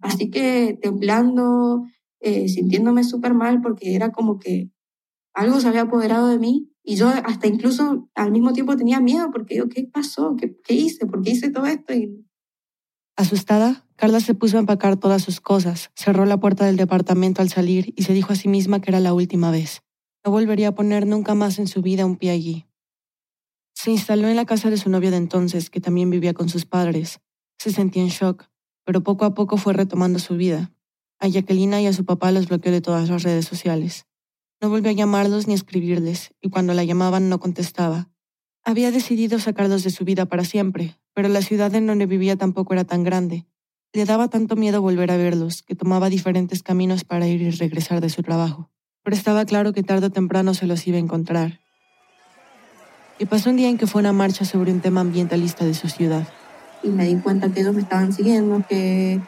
[0.01, 1.83] Así que temblando,
[2.21, 4.71] eh, sintiéndome súper mal porque era como que
[5.35, 9.29] algo se había apoderado de mí y yo hasta incluso al mismo tiempo tenía miedo
[9.33, 10.37] porque yo, ¿qué pasó?
[10.37, 11.07] ¿Qué, qué hice?
[11.07, 11.93] ¿Por qué hice todo esto?
[11.93, 12.25] Y...
[13.17, 17.49] Asustada, Carla se puso a empacar todas sus cosas, cerró la puerta del departamento al
[17.49, 19.83] salir y se dijo a sí misma que era la última vez.
[20.25, 22.67] No volvería a poner nunca más en su vida un pie allí.
[23.75, 26.65] Se instaló en la casa de su novio de entonces, que también vivía con sus
[26.65, 27.19] padres.
[27.59, 28.45] Se sentía en shock,
[28.85, 30.73] pero poco a poco fue retomando su vida.
[31.19, 34.07] A Jacqueline y a su papá los bloqueó de todas las redes sociales.
[34.61, 38.09] No volvió a llamarlos ni a escribirles, y cuando la llamaban no contestaba.
[38.63, 42.75] Había decidido sacarlos de su vida para siempre, pero la ciudad en donde vivía tampoco
[42.75, 43.45] era tan grande.
[43.93, 48.01] Le daba tanto miedo volver a verlos que tomaba diferentes caminos para ir y regresar
[48.01, 48.72] de su trabajo
[49.03, 51.61] pero estaba claro que tarde o temprano se los iba a encontrar.
[53.19, 55.89] Y pasó un día en que fue una marcha sobre un tema ambientalista de su
[55.89, 56.27] ciudad.
[56.83, 59.21] Y me di cuenta que ellos me estaban siguiendo, que,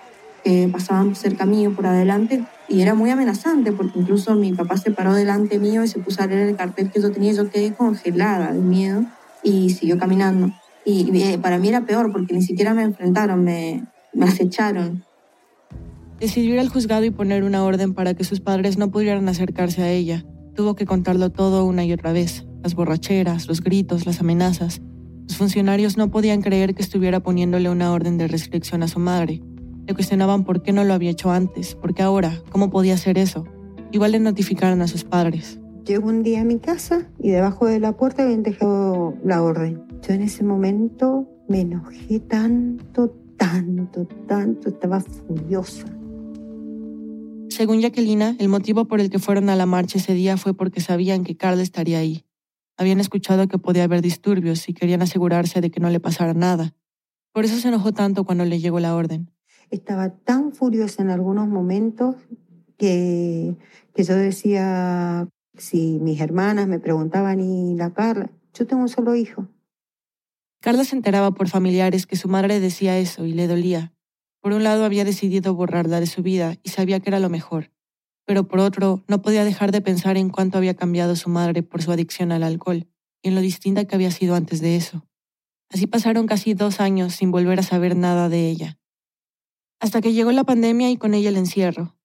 [0.42, 4.90] que pasaban cerca mío por adelante y era muy amenazante porque incluso mi papá se
[4.90, 7.74] paró delante mío y se puso a leer el cartel que yo tenía yo quedé
[7.74, 9.04] congelada de miedo
[9.42, 10.52] y siguió caminando.
[10.84, 15.04] Y, y eh, para mí era peor porque ni siquiera me enfrentaron, me, me acecharon.
[16.24, 19.82] Decidió ir al juzgado y poner una orden para que sus padres no pudieran acercarse
[19.82, 20.24] a ella.
[20.54, 22.46] Tuvo que contarlo todo una y otra vez.
[22.62, 24.80] Las borracheras, los gritos, las amenazas.
[25.28, 29.42] Los funcionarios no podían creer que estuviera poniéndole una orden de restricción a su madre.
[29.86, 33.18] Le cuestionaban por qué no lo había hecho antes, por qué ahora, cómo podía hacer
[33.18, 33.44] eso.
[33.92, 35.60] Igual le notificaron a sus padres.
[35.84, 39.82] Llegó un día a mi casa y debajo de la puerta habían dejado la orden.
[40.00, 45.84] Yo en ese momento me enojé tanto, tanto, tanto, estaba furiosa.
[47.54, 50.80] Según Jacquelina, el motivo por el que fueron a la marcha ese día fue porque
[50.80, 52.24] sabían que Carla estaría ahí.
[52.76, 56.74] Habían escuchado que podía haber disturbios y querían asegurarse de que no le pasara nada.
[57.32, 59.30] Por eso se enojó tanto cuando le llegó la orden.
[59.70, 62.16] Estaba tan furiosa en algunos momentos
[62.76, 63.56] que,
[63.94, 68.32] que yo decía, si mis hermanas me preguntaban, ¿y la Carla?
[68.52, 69.46] Yo tengo un solo hijo.
[70.60, 73.93] Carla se enteraba por familiares que su madre decía eso y le dolía,
[74.44, 77.70] por un lado había decidido borrarla de su vida y sabía que era lo mejor,
[78.26, 81.80] pero por otro no podía dejar de pensar en cuánto había cambiado su madre por
[81.80, 82.86] su adicción al alcohol
[83.22, 85.08] y en lo distinta que había sido antes de eso.
[85.70, 88.78] Así pasaron casi dos años sin volver a saber nada de ella.
[89.80, 91.96] Hasta que llegó la pandemia y con ella el encierro.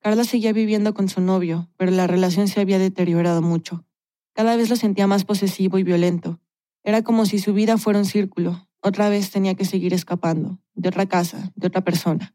[0.00, 3.86] Carla seguía viviendo con su novio, pero la relación se había deteriorado mucho.
[4.32, 6.40] Cada vez lo sentía más posesivo y violento.
[6.82, 10.90] Era como si su vida fuera un círculo, otra vez tenía que seguir escapando, de
[10.90, 12.34] otra casa, de otra persona.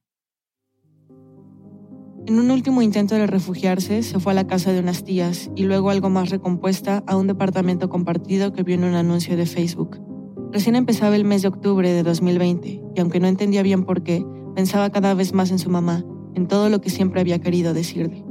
[2.25, 5.63] En un último intento de refugiarse, se fue a la casa de unas tías y
[5.63, 10.01] luego algo más recompuesta a un departamento compartido que vio en un anuncio de Facebook.
[10.51, 14.25] Recién empezaba el mes de octubre de 2020 y aunque no entendía bien por qué,
[14.55, 18.23] pensaba cada vez más en su mamá, en todo lo que siempre había querido decirle.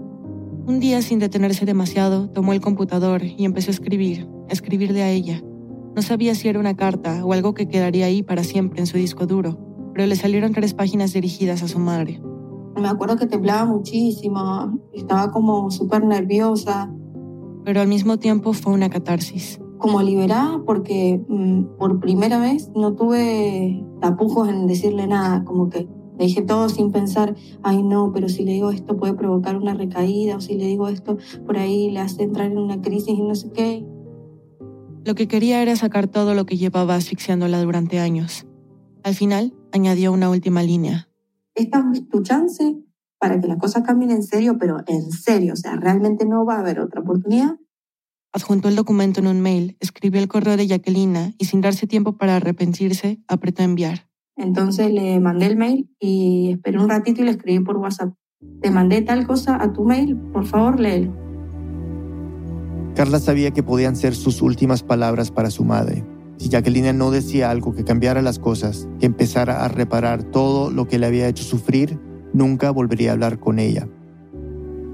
[0.67, 5.11] Un día, sin detenerse demasiado, tomó el computador y empezó a escribir, a escribirle a
[5.11, 5.43] ella,
[5.95, 8.97] no sabía si era una carta o algo que quedaría ahí para siempre en su
[8.97, 9.59] disco duro,
[9.95, 12.21] pero le salieron tres páginas dirigidas a su madre.
[12.77, 16.93] Me acuerdo que temblaba muchísimo, estaba como súper nerviosa.
[17.65, 19.61] Pero al mismo tiempo fue una catarsis.
[19.79, 25.89] Como liberada porque mm, por primera vez no tuve tapujos en decirle nada, como que
[26.19, 29.75] le dije todo sin pensar, ay no, pero si le digo esto puede provocar una
[29.75, 33.23] recaída, o si le digo esto por ahí le hace entrar en una crisis y
[33.23, 33.87] no sé qué.
[35.05, 38.47] Lo que quería era sacar todo lo que llevaba asfixiándola durante años.
[39.03, 41.09] Al final, añadió una última línea.
[41.55, 42.77] Esta es tu chance
[43.19, 46.57] para que las cosas cambien en serio, pero en serio, o sea, realmente no va
[46.57, 47.57] a haber otra oportunidad.
[48.33, 52.17] Adjuntó el documento en un mail, escribió el correo de Jacquelina y sin darse tiempo
[52.17, 54.09] para arrepentirse, apretó enviar.
[54.37, 58.15] Entonces le mandé el mail y esperé un ratito y le escribí por WhatsApp.
[58.61, 61.28] Te mandé tal cosa a tu mail, por favor, léelo.
[62.99, 66.05] Carla sabía que podían ser sus últimas palabras para su madre.
[66.37, 70.89] Si Jacqueline no decía algo que cambiara las cosas, que empezara a reparar todo lo
[70.89, 71.97] que le había hecho sufrir,
[72.33, 73.87] nunca volvería a hablar con ella.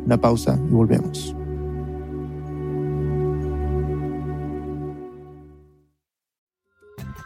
[0.04, 1.34] Una pausa y volvemos.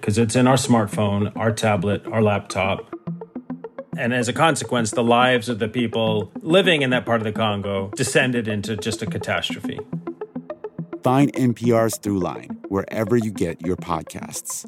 [0.00, 2.94] because it's in our smartphone, our tablet, our laptop.
[3.98, 7.32] And as a consequence, the lives of the people living in that part of the
[7.32, 9.78] Congo descended into just a catastrophe.
[11.02, 14.66] Find NPR's Throughline wherever you get your podcasts.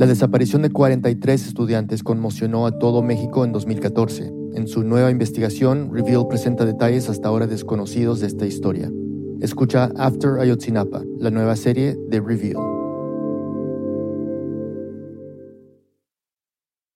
[0.00, 4.32] La desaparición de 43 estudiantes conmocionó a todo México en 2014.
[4.54, 8.90] En su nueva investigación, Reveal presenta detalles hasta ahora desconocidos de esta historia.
[9.40, 12.58] Escucha After Ayotzinapa, la nueva serie de Reveal.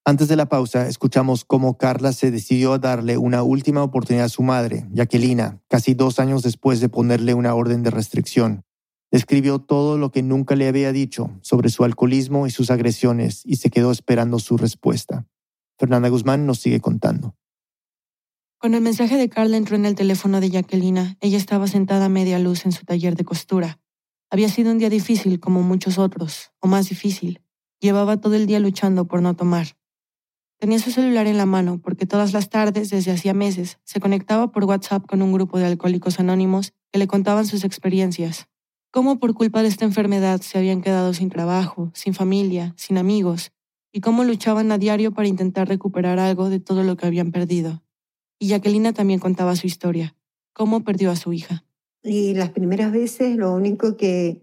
[0.04, 4.28] Antes de la pausa, escuchamos cómo Carla se decidió a darle una última oportunidad a
[4.28, 8.64] su madre, Jacquelina, casi dos años después de ponerle una orden de restricción.
[9.10, 13.56] Describió todo lo que nunca le había dicho sobre su alcoholismo y sus agresiones y
[13.56, 15.26] se quedó esperando su respuesta.
[15.78, 17.34] Fernanda Guzmán nos sigue contando.
[18.64, 22.08] Cuando el mensaje de Carla entró en el teléfono de Jacquelina, ella estaba sentada a
[22.08, 23.78] media luz en su taller de costura.
[24.30, 27.42] Había sido un día difícil como muchos otros, o más difícil.
[27.78, 29.76] Llevaba todo el día luchando por no tomar.
[30.58, 34.50] Tenía su celular en la mano porque todas las tardes, desde hacía meses, se conectaba
[34.50, 38.48] por WhatsApp con un grupo de alcohólicos anónimos que le contaban sus experiencias.
[38.90, 43.52] Cómo por culpa de esta enfermedad se habían quedado sin trabajo, sin familia, sin amigos,
[43.92, 47.83] y cómo luchaban a diario para intentar recuperar algo de todo lo que habían perdido.
[48.44, 50.14] Y Jacquelina también contaba su historia,
[50.52, 51.64] cómo perdió a su hija.
[52.02, 54.42] Y las primeras veces lo único que,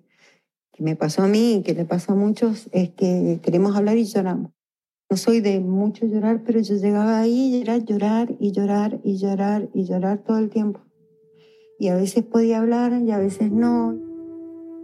[0.73, 3.99] que me pasó a mí y que le pasa a muchos es que queremos hablar
[3.99, 4.53] y lloramos.
[5.07, 9.17] No soy de mucho llorar, pero yo llegaba ahí y era llorar y llorar y
[9.17, 10.81] llorar y llorar todo el tiempo.
[11.77, 13.95] Y a veces podía hablar y a veces no.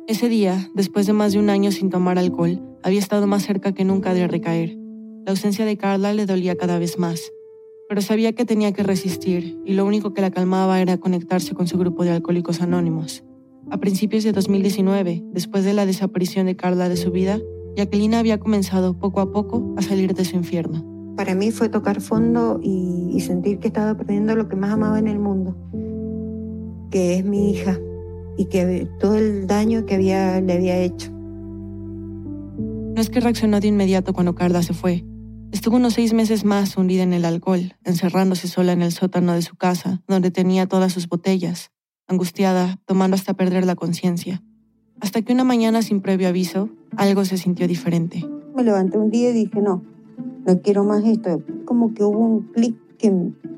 [0.08, 3.72] Ese día, después de más de un año sin tomar alcohol, había estado más cerca
[3.72, 4.78] que nunca de recaer.
[5.26, 7.32] La ausencia de Carla le dolía cada vez más
[7.88, 11.68] pero sabía que tenía que resistir y lo único que la calmaba era conectarse con
[11.68, 13.24] su grupo de alcohólicos anónimos.
[13.70, 17.40] A principios de 2019, después de la desaparición de Carla de su vida,
[17.76, 20.86] Jacqueline había comenzado poco a poco a salir de su infierno.
[21.16, 25.08] Para mí fue tocar fondo y, sentir que estaba perdiendo lo que más amaba en
[25.08, 25.56] el mundo,
[26.92, 27.78] que es mi hija
[28.38, 31.12] y que todo el daño que había, le había hecho.
[31.12, 35.04] No es que reaccionó de inmediato cuando Carla se fue,
[35.52, 39.42] Estuvo unos seis meses más hundida en el alcohol, encerrándose sola en el sótano de
[39.42, 41.72] su casa, donde tenía todas sus botellas,
[42.08, 44.44] angustiada, tomando hasta perder la conciencia.
[45.00, 48.26] Hasta que una mañana sin previo aviso, algo se sintió diferente.
[48.56, 49.84] Me levanté un día y dije, no,
[50.46, 51.42] no quiero más esto.
[51.66, 53.12] Como que hubo un clic que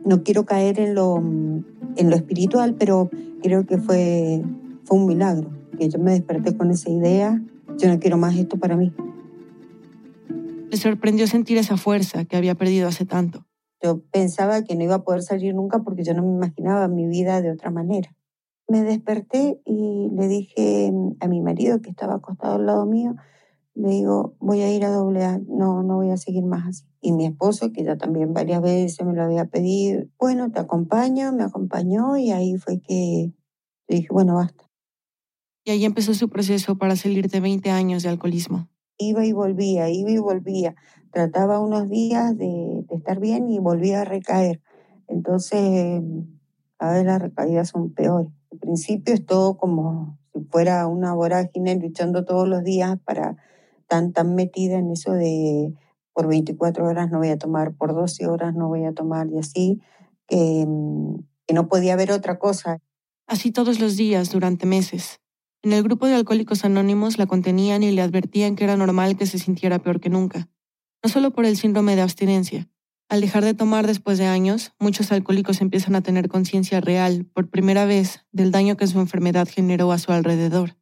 [0.06, 3.10] no quiero caer en lo, en lo espiritual, pero
[3.42, 4.44] creo que fue,
[4.84, 7.42] fue un milagro, que yo me desperté con esa idea,
[7.78, 8.94] yo no quiero más esto para mí.
[10.70, 13.46] Le sorprendió sentir esa fuerza que había perdido hace tanto.
[13.82, 17.08] Yo pensaba que no iba a poder salir nunca porque yo no me imaginaba mi
[17.08, 18.16] vida de otra manera.
[18.68, 23.16] Me desperté y le dije a mi marido que estaba acostado al lado mío,
[23.74, 26.86] le digo, voy a ir a doble A, no, no voy a seguir más así.
[27.02, 31.32] Y mi esposo, que ya también varias veces me lo había pedido, bueno, te acompaño,
[31.32, 33.34] me acompañó y ahí fue que
[33.88, 34.70] dije, bueno, basta.
[35.64, 38.70] Y ahí empezó su proceso para salir de 20 años de alcoholismo
[39.00, 40.76] iba y volvía, iba y volvía.
[41.12, 44.62] Trataba unos días de, estar bien y volvía a recaer.
[45.08, 46.04] Entonces,
[46.78, 48.32] cada vez las recaídas son peores.
[48.52, 53.38] Al principio es todo como si fuera una vorágine luchando todos los días para
[53.88, 55.74] tan tan metida en eso de
[56.14, 59.40] por 24 horas no voy a tomar, por 12 horas no voy a tomar y
[59.40, 59.82] así,
[60.28, 60.68] que,
[61.48, 62.80] que no podía haber otra cosa.
[63.26, 65.22] Así todos los días, durante meses.
[65.62, 69.26] En el grupo de alcohólicos anónimos la contenían y le advertían que era normal que
[69.26, 70.48] se sintiera peor que nunca,
[71.04, 72.70] no solo por el síndrome de abstinencia.
[73.10, 77.50] Al dejar de tomar después de años, muchos alcohólicos empiezan a tener conciencia real, por
[77.50, 80.78] primera vez, del daño que su enfermedad generó a su alrededor.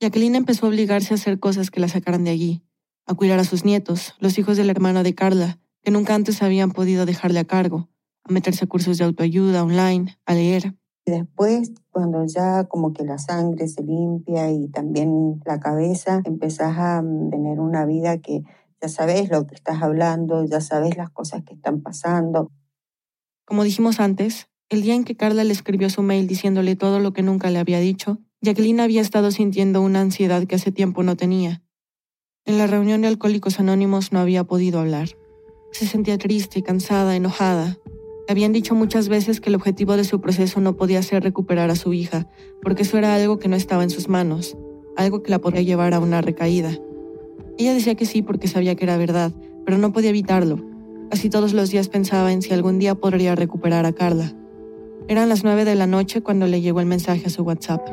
[0.00, 2.62] Jacqueline empezó a obligarse a hacer cosas que la sacaran de allí,
[3.06, 6.70] a cuidar a sus nietos, los hijos del hermano de Carla, que nunca antes habían
[6.70, 7.88] podido dejarle a cargo,
[8.24, 10.74] a meterse a cursos de autoayuda online, a leer.
[11.06, 16.76] Y después, cuando ya como que la sangre se limpia y también la cabeza, empezás
[16.76, 18.42] a mm, tener una vida que
[18.82, 22.50] ya sabes lo que estás hablando, ya sabes las cosas que están pasando.
[23.46, 27.12] Como dijimos antes, el día en que Carla le escribió su mail diciéndole todo lo
[27.12, 31.16] que nunca le había dicho, Jacqueline había estado sintiendo una ansiedad que hace tiempo no
[31.16, 31.62] tenía.
[32.44, 35.10] En la reunión de Alcohólicos Anónimos no había podido hablar.
[35.70, 37.78] Se sentía triste, cansada, enojada.
[38.26, 41.70] Le habían dicho muchas veces que el objetivo de su proceso no podía ser recuperar
[41.70, 42.26] a su hija,
[42.62, 44.56] porque eso era algo que no estaba en sus manos,
[44.96, 46.70] algo que la podía llevar a una recaída.
[47.58, 49.32] Ella decía que sí porque sabía que era verdad,
[49.64, 50.58] pero no podía evitarlo.
[51.10, 54.32] Casi todos los días pensaba en si algún día podría recuperar a Carla.
[55.06, 57.84] Eran las nueve de la noche cuando le llegó el mensaje a su WhatsApp.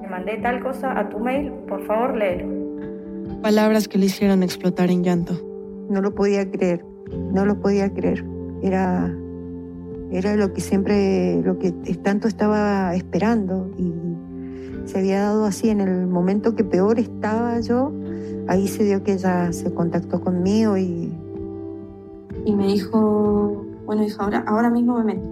[0.00, 2.62] Te mandé tal cosa a tu mail, por favor léelo.
[3.42, 5.34] Palabras que le hicieron explotar en llanto.
[5.90, 6.84] No lo podía creer,
[7.32, 8.24] no lo podía creer.
[8.62, 9.12] Era,
[10.12, 13.92] era lo que siempre, lo que tanto estaba esperando y
[14.88, 17.92] se había dado así en el momento que peor estaba yo.
[18.48, 21.12] Ahí se dio que ella se contactó conmigo y...
[22.44, 25.28] Y me dijo, bueno hija, ahora, ahora mismo me meto.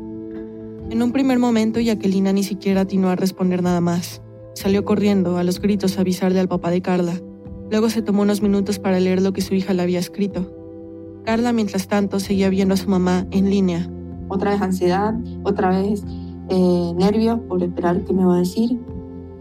[0.90, 4.22] En un primer momento, Jacquelina ni siquiera atinó a responder nada más.
[4.54, 7.14] Salió corriendo, a los gritos, a avisarle al papá de Carla.
[7.70, 10.52] Luego se tomó unos minutos para leer lo que su hija le había escrito.
[11.24, 13.88] Carla, mientras tanto, seguía viendo a su mamá en línea.
[14.30, 15.14] Otra vez ansiedad,
[15.44, 16.02] otra vez
[16.48, 18.80] eh, nervios por esperar qué me va a decir,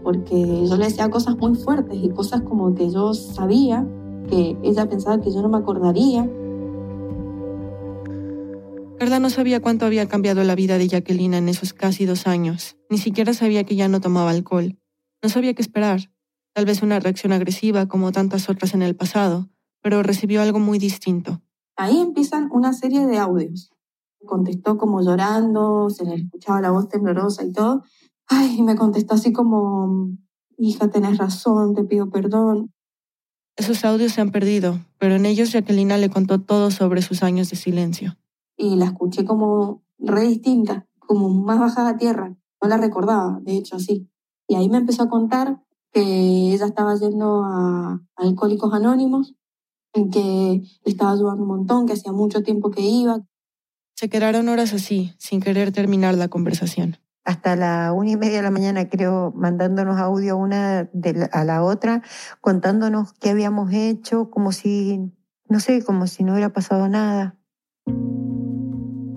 [0.02, 3.86] porque yo le decía cosas muy fuertes y cosas como que yo sabía
[4.28, 6.28] que ella pensaba que yo no me acordaría.
[8.98, 12.76] Carla no sabía cuánto había cambiado la vida de Jacqueline en esos casi dos años.
[12.90, 14.76] Ni siquiera sabía que ya no tomaba alcohol.
[15.22, 16.10] No sabía qué esperar
[16.52, 19.48] tal vez una reacción agresiva como tantas otras en el pasado,
[19.82, 21.40] pero recibió algo muy distinto.
[21.76, 23.72] Ahí empiezan una serie de audios.
[24.26, 27.82] Contestó como llorando, se le escuchaba la voz temblorosa y todo.
[28.28, 30.10] Ay, y me contestó así como,
[30.56, 32.72] hija, tenés razón, te pido perdón.
[33.56, 37.50] Esos audios se han perdido, pero en ellos Jacquelina le contó todo sobre sus años
[37.50, 38.16] de silencio.
[38.56, 42.36] Y la escuché como re distinta, como más bajada a tierra.
[42.62, 44.08] No la recordaba, de hecho, así.
[44.46, 45.62] Y ahí me empezó a contar
[45.92, 49.34] que ella estaba yendo a, Alcohólicos Anónimos,
[49.92, 53.26] que le estaba ayudando un montón, que hacía mucho tiempo que iba.
[54.00, 56.96] Se quedaron horas así, sin querer terminar la conversación.
[57.22, 60.88] Hasta la una y media de la mañana, creo, mandándonos audio una
[61.32, 62.00] a la otra,
[62.40, 65.12] contándonos qué habíamos hecho, como si,
[65.50, 67.36] no sé, como si no hubiera pasado nada.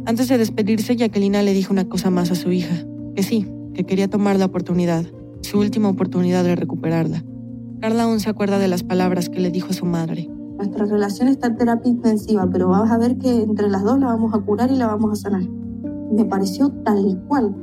[0.06, 3.86] Antes de despedirse, Jacquelina le dijo una cosa más a su hija, que sí, que
[3.86, 5.06] quería tomar la oportunidad,
[5.44, 7.24] su última oportunidad de recuperarla.
[7.80, 10.30] Carla aún se acuerda de las palabras que le dijo a su madre.
[10.58, 14.08] Nuestra relación está en terapia intensiva, pero vas a ver que entre las dos la
[14.08, 15.44] vamos a curar y la vamos a sanar.
[16.12, 17.56] Me pareció tal cual.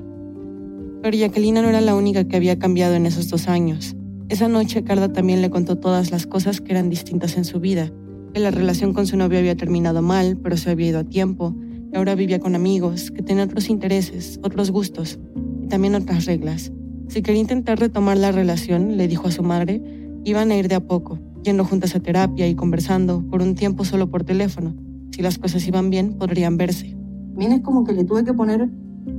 [1.02, 3.96] Pero Jacqueline no era la única que había cambiado en esos dos años.
[4.28, 7.90] Esa noche Carla también le contó todas las cosas que eran distintas en su vida,
[8.34, 11.54] que la relación con su novio había terminado mal, pero se había ido a tiempo,
[11.90, 15.18] que ahora vivía con amigos, que tenía otros intereses, otros gustos
[15.62, 16.72] y también otras reglas.
[17.08, 19.82] Si quería intentar retomar la relación, le dijo a su madre,
[20.24, 23.84] iban a ir de a poco, yendo juntas a terapia y conversando por un tiempo
[23.84, 24.74] solo por teléfono.
[25.12, 26.96] Si las cosas iban bien, podrían verse.
[27.30, 28.68] También es como que le tuve que poner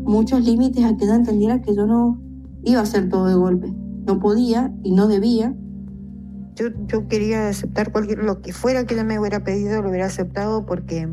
[0.04, 2.22] muchos límites a que ella entendiera que yo no
[2.64, 3.74] iba a hacer todo de golpe.
[4.06, 5.56] No podía y no debía.
[6.56, 10.06] Yo, yo quería aceptar cualquier, lo que fuera que ella me hubiera pedido, lo hubiera
[10.06, 11.08] aceptado porque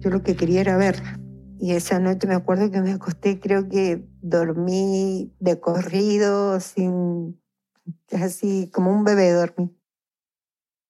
[0.00, 1.18] yo lo que quería era verla.
[1.58, 7.40] Y esa noche me acuerdo que me acosté, creo que dormí de corrido, sin,
[8.10, 9.70] así como un bebé dormí.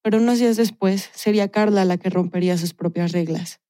[0.03, 3.61] Pero unos días después sería Carla la que rompería sus propias reglas.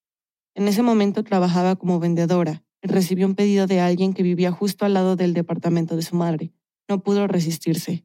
[0.56, 4.86] En ese momento trabajaba como vendedora y recibió un pedido de alguien que vivía justo
[4.86, 6.52] al lado del departamento de su madre.
[6.90, 8.04] No pudo resistirse.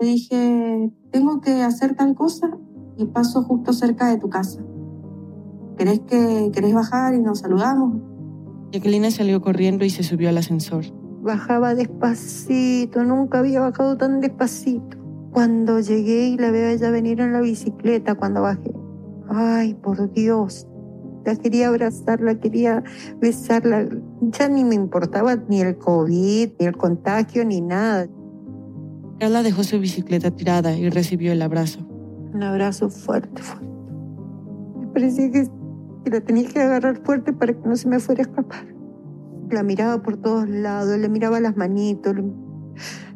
[0.00, 2.50] Le dije, tengo que hacer tal cosa
[2.96, 4.64] y paso justo cerca de tu casa.
[5.76, 8.00] ¿Querés, que, ¿Querés bajar y nos saludamos?
[8.72, 10.84] Jacqueline salió corriendo y se subió al ascensor.
[11.22, 14.96] bajaba despacito, nunca había bajado tan despacito.
[15.36, 18.72] Cuando llegué y la veo a ella venir en la bicicleta, cuando bajé,
[19.28, 20.66] ay, por Dios,
[21.26, 22.82] la quería abrazar, la quería
[23.20, 23.86] besarla.
[24.22, 28.08] Ya ni me importaba ni el COVID, ni el contagio, ni nada.
[29.20, 31.86] Carla dejó su bicicleta tirada y recibió el abrazo.
[32.32, 33.68] Un abrazo fuerte, fuerte.
[34.80, 35.50] Me parecía que,
[36.10, 38.74] la tenía que agarrar fuerte para que no se me fuera a escapar.
[39.50, 42.24] La miraba por todos lados, le miraba las manitos, le,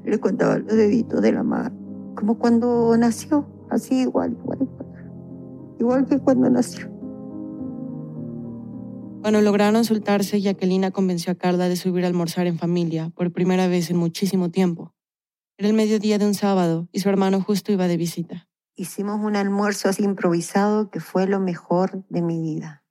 [0.04, 1.79] le contaba los deditos de la mano.
[2.20, 5.76] Como cuando nació, así igual, igual, igual.
[5.78, 6.86] Igual que cuando nació.
[9.22, 13.68] Cuando lograron soltarse, Jacquelina convenció a Carla de subir a almorzar en familia por primera
[13.68, 14.92] vez en muchísimo tiempo.
[15.56, 18.48] Era el mediodía de un sábado y su hermano justo iba de visita.
[18.74, 22.84] Hicimos un almuerzo así improvisado que fue lo mejor de mi vida.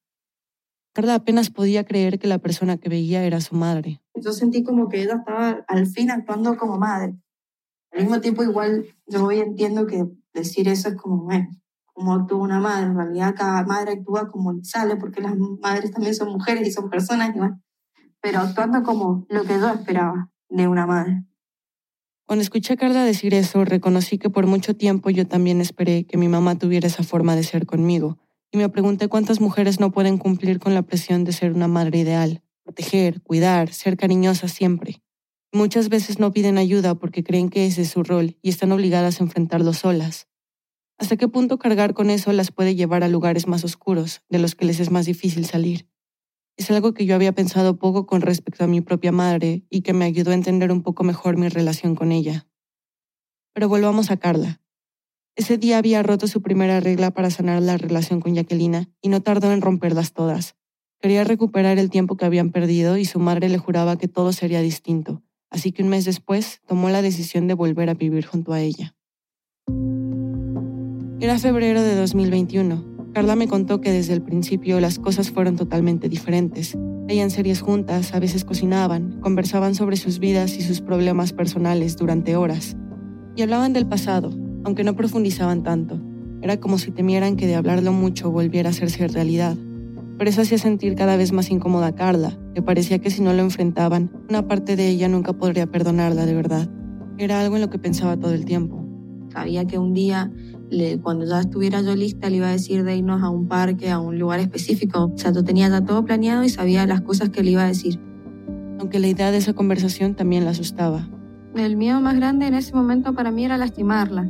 [0.94, 4.02] Carla apenas podía creer que la persona que veía era su madre.
[4.16, 7.14] Yo sentí como que ella estaba al fin actuando como madre.
[7.92, 11.50] Al mismo tiempo, igual yo hoy entiendo que decir eso es como, bueno,
[11.86, 12.88] como actúa una madre.
[12.88, 16.90] En realidad, cada madre actúa como sale, porque las madres también son mujeres y son
[16.90, 17.34] personas,
[18.22, 21.24] pero actuando como lo que yo esperaba de una madre.
[22.26, 26.18] Cuando escuché a Carla decir eso, reconocí que por mucho tiempo yo también esperé que
[26.18, 28.20] mi mamá tuviera esa forma de ser conmigo,
[28.52, 32.00] y me pregunté cuántas mujeres no pueden cumplir con la presión de ser una madre
[32.00, 35.02] ideal, proteger, cuidar, ser cariñosa siempre.
[35.52, 39.20] Muchas veces no piden ayuda porque creen que ese es su rol y están obligadas
[39.20, 40.28] a enfrentarlo solas.
[41.00, 44.54] ¿Hasta qué punto cargar con eso las puede llevar a lugares más oscuros, de los
[44.54, 45.88] que les es más difícil salir?
[46.56, 49.94] Es algo que yo había pensado poco con respecto a mi propia madre y que
[49.94, 52.48] me ayudó a entender un poco mejor mi relación con ella.
[53.54, 54.62] Pero volvamos a Carla.
[55.36, 59.22] Ese día había roto su primera regla para sanar la relación con Jacquelina y no
[59.22, 60.58] tardó en romperlas todas.
[61.00, 64.62] Quería recuperar el tiempo que habían perdido y su madre le juraba que todo sería
[64.62, 68.62] distinto, así que un mes después tomó la decisión de volver a vivir junto a
[68.62, 68.96] ella.
[71.20, 76.10] Era febrero de 2021 Carla me contó que desde el principio las cosas fueron totalmente
[76.10, 76.78] diferentes.
[77.08, 82.36] Veían series juntas, a veces cocinaban, conversaban sobre sus vidas y sus problemas personales durante
[82.36, 82.78] horas.
[83.36, 84.32] Y hablaban del pasado,
[84.64, 86.00] aunque no profundizaban tanto.
[86.44, 89.58] Era como si temieran que de hablarlo mucho volviera a hacerse realidad.
[90.20, 93.34] Pero eso hacía sentir cada vez más incómoda a Carla, que parecía que si no
[93.34, 96.70] lo enfrentaban, una parte de ella nunca podría perdonarla de verdad.
[97.18, 98.86] Era algo en lo que pensaba todo el tiempo.
[99.32, 100.32] Sabía que un día
[101.02, 104.00] cuando ya estuviera yo lista, le iba a decir de irnos a un parque, a
[104.00, 105.12] un lugar específico.
[105.14, 107.68] O sea, yo tenía ya todo planeado y sabía las cosas que le iba a
[107.68, 108.00] decir.
[108.80, 111.08] Aunque la idea de esa conversación también la asustaba.
[111.56, 114.30] El miedo más grande en ese momento para mí era lastimarla,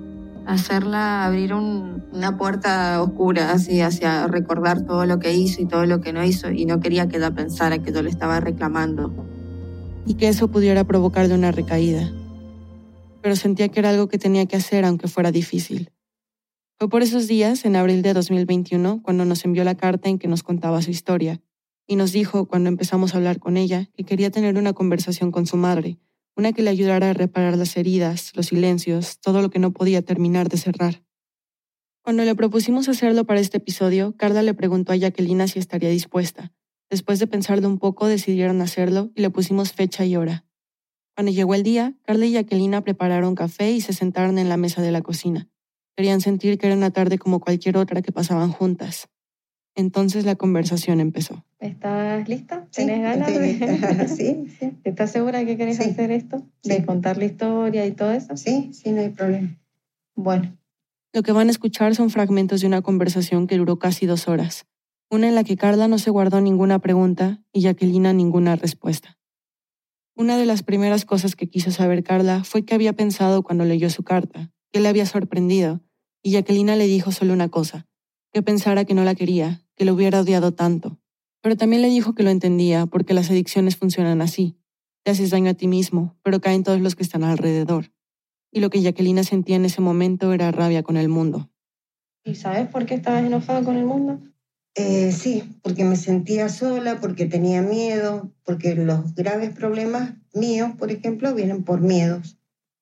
[0.49, 6.01] hacerla abrir una puerta oscura así hacia recordar todo lo que hizo y todo lo
[6.01, 9.13] que no hizo y no quería que ella pensara que yo le estaba reclamando.
[10.07, 12.11] Y que eso pudiera provocarle una recaída.
[13.21, 15.91] Pero sentía que era algo que tenía que hacer aunque fuera difícil.
[16.79, 20.27] Fue por esos días, en abril de 2021, cuando nos envió la carta en que
[20.27, 21.41] nos contaba su historia,
[21.85, 25.45] y nos dijo, cuando empezamos a hablar con ella, que quería tener una conversación con
[25.45, 25.99] su madre,
[26.39, 30.01] una que le ayudara a reparar las heridas, los silencios, todo lo que no podía
[30.01, 31.03] terminar de cerrar.
[32.01, 36.53] Cuando le propusimos hacerlo para este episodio, Carla le preguntó a Jacquelina si estaría dispuesta.
[36.89, 40.45] Después de pensarlo un poco, decidieron hacerlo y le pusimos fecha y hora.
[41.13, 44.81] Cuando llegó el día, Carla y Jacquelina prepararon café y se sentaron en la mesa
[44.81, 45.49] de la cocina.
[45.97, 49.09] Querían sentir que era una tarde como cualquier otra que pasaban juntas.
[49.75, 51.45] Entonces la conversación empezó.
[51.59, 52.67] ¿Estás lista?
[52.71, 54.07] ¿Tienes ganas de...?
[54.07, 54.71] sí, sí.
[54.85, 56.41] ¿Estás segura que querés hacer esto?
[56.63, 58.37] ¿De contar la historia y todo eso?
[58.37, 59.57] Sí, sí, no hay problema.
[60.15, 60.57] Bueno.
[61.11, 64.67] Lo que van a escuchar son fragmentos de una conversación que duró casi dos horas.
[65.09, 69.17] Una en la que Carla no se guardó ninguna pregunta y Jacquelina ninguna respuesta.
[70.15, 73.89] Una de las primeras cosas que quiso saber Carla fue qué había pensado cuando leyó
[73.89, 75.81] su carta, qué le había sorprendido,
[76.21, 77.87] y Jacquelina le dijo solo una cosa,
[78.31, 80.99] que pensara que no la quería, que lo hubiera odiado tanto.
[81.41, 84.57] Pero también le dijo que lo entendía, porque las adicciones funcionan así.
[85.03, 87.91] Te haces daño a ti mismo, pero caen todos los que están alrededor.
[88.51, 91.49] Y lo que Jacquelina sentía en ese momento era rabia con el mundo.
[92.23, 94.19] ¿Y sabes por qué estabas enojada con el mundo?
[94.75, 100.91] Eh, sí, porque me sentía sola, porque tenía miedo, porque los graves problemas míos, por
[100.91, 102.37] ejemplo, vienen por miedos.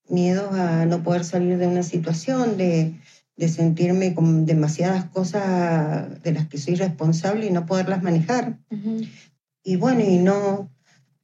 [0.09, 2.95] Miedos a no poder salir de una situación, de,
[3.37, 8.59] de sentirme con demasiadas cosas de las que soy responsable y no poderlas manejar.
[9.63, 10.71] Y bueno, y no,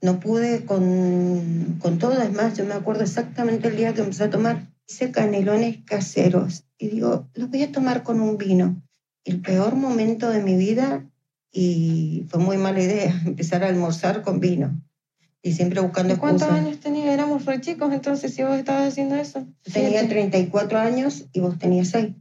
[0.02, 2.22] no pude con, con todo.
[2.22, 4.68] Es más, yo me acuerdo exactamente el día que empecé a tomar.
[4.88, 8.82] Hice canelones caseros y digo, los voy a tomar con un vino.
[9.24, 11.10] El peor momento de mi vida
[11.52, 14.82] y fue muy mala idea empezar a almorzar con vino.
[15.44, 16.66] Y siempre buscando ¿Cuántos excusas.
[16.66, 17.14] años tenías?
[17.14, 19.46] Éramos re chicos, entonces, si vos estabas haciendo eso.
[19.72, 20.08] Tenía Siete.
[20.08, 22.14] 34 años y vos tenías 6.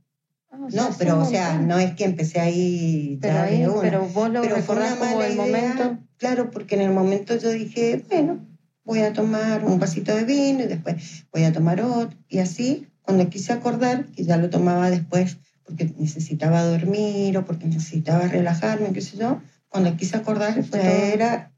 [0.50, 3.64] Ah, o sea, No, pero o sea, no es que empecé ahí Pero ya ahí-
[3.80, 5.98] pero vos lo Pero fue recordás como el idea, momento.
[6.18, 8.44] Claro, porque en el momento yo dije, bueno,
[8.84, 12.18] voy a tomar un vasito de vino y después voy a tomar otro.
[12.28, 17.66] Y así, cuando quise acordar, que ya lo tomaba después porque necesitaba dormir o porque
[17.66, 20.80] necesitaba relajarme, qué sé yo, cuando quise acordar ya
[21.12, 21.52] era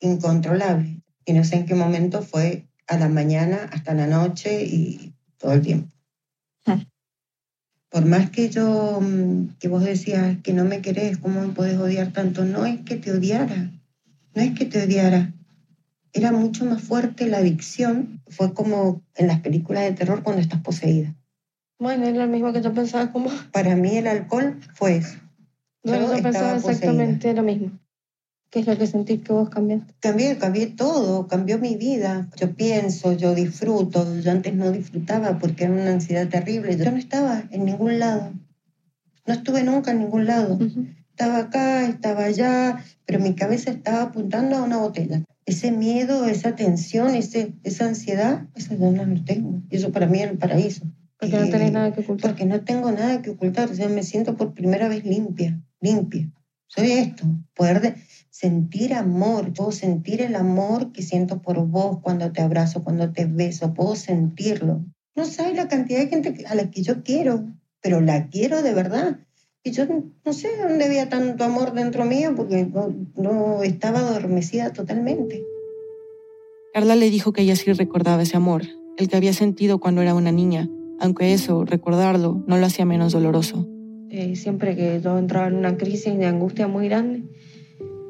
[0.00, 0.95] incontrolable.
[1.26, 5.52] Y no sé en qué momento fue a la mañana hasta la noche y todo
[5.52, 5.92] el tiempo.
[7.88, 11.78] Por más que yo, mm, que vos decías que no me querés, ¿cómo me podés
[11.78, 12.44] odiar tanto?
[12.44, 13.70] No es que te odiara,
[14.34, 15.32] no es que te odiara.
[16.12, 18.20] Era mucho más fuerte la adicción.
[18.28, 21.14] Fue como en las películas de terror cuando estás poseída.
[21.78, 23.30] Bueno, es lo mismo que yo pensaba como...
[23.52, 25.18] Para mí el alcohol fue eso.
[25.82, 26.72] Bueno, yo estaba pensaba poseída.
[26.72, 27.78] exactamente lo mismo.
[28.56, 29.92] ¿Qué es lo que sentís que vos cambiaste?
[30.00, 32.30] Cambié, cambié todo, cambió mi vida.
[32.40, 34.18] Yo pienso, yo disfruto.
[34.18, 36.74] Yo antes no disfrutaba porque era una ansiedad terrible.
[36.74, 38.32] Yo no estaba en ningún lado.
[39.26, 40.58] No estuve nunca en ningún lado.
[41.10, 45.22] Estaba acá, estaba allá, pero mi cabeza estaba apuntando a una botella.
[45.44, 49.60] Ese miedo, esa tensión, ese, esa ansiedad, esa yo no lo tengo.
[49.68, 50.86] Y eso para mí es el paraíso.
[51.20, 52.30] Porque no tenés nada que ocultar.
[52.30, 53.70] Porque no tengo nada que ocultar.
[53.70, 56.32] O sea, me siento por primera vez limpia, limpia.
[56.68, 57.94] Soy esto, poder de-
[58.38, 59.52] sentir amor.
[59.54, 63.72] Puedo sentir el amor que siento por vos cuando te abrazo, cuando te beso.
[63.72, 64.84] Puedo sentirlo.
[65.14, 67.46] No sabes la cantidad de gente a la que yo quiero,
[67.80, 69.20] pero la quiero de verdad.
[69.64, 74.70] Y yo no sé dónde había tanto amor dentro mío porque no, no estaba adormecida
[74.72, 75.42] totalmente.
[76.74, 78.64] Carla le dijo que ella sí recordaba ese amor,
[78.98, 80.68] el que había sentido cuando era una niña,
[81.00, 83.66] aunque eso, recordarlo, no lo hacía menos doloroso.
[84.10, 87.24] Eh, siempre que yo entraba en una crisis de angustia muy grande,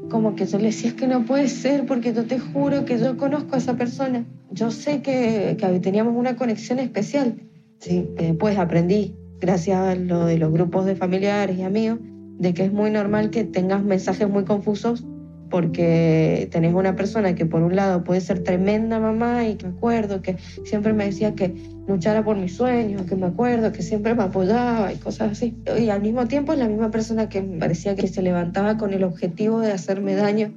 [0.08, 2.98] como que yo le decía, es que no puede ser, porque yo te juro que
[2.98, 4.24] yo conozco a esa persona.
[4.50, 7.36] Yo sé que, que teníamos una conexión especial.
[7.80, 8.08] Sí.
[8.16, 11.98] Que después aprendí, gracias a lo de los grupos de familiares y amigos,
[12.38, 15.04] de que es muy normal que tengas mensajes muy confusos
[15.50, 19.76] porque tenés una persona que por un lado puede ser tremenda mamá y que me
[19.76, 21.54] acuerdo que siempre me decía que
[21.86, 25.54] luchara por mis sueños, que me acuerdo que siempre me apoyaba y cosas así.
[25.78, 28.92] Y al mismo tiempo es la misma persona que me parecía que se levantaba con
[28.92, 30.52] el objetivo de hacerme daño.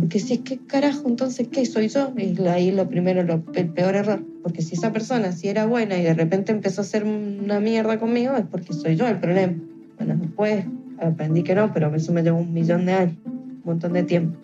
[0.00, 2.12] Porque si es que carajo, entonces, ¿qué soy yo?
[2.16, 4.24] Y ahí lo primero, lo- el peor error.
[4.42, 7.98] Porque si esa persona si era buena y de repente empezó a hacer una mierda
[7.98, 9.54] conmigo, es porque soy yo el problema.
[9.98, 10.64] Bueno, después
[11.00, 13.16] aprendí que no, pero eso me llevó un millón de años,
[13.68, 14.38] montón de tiempo.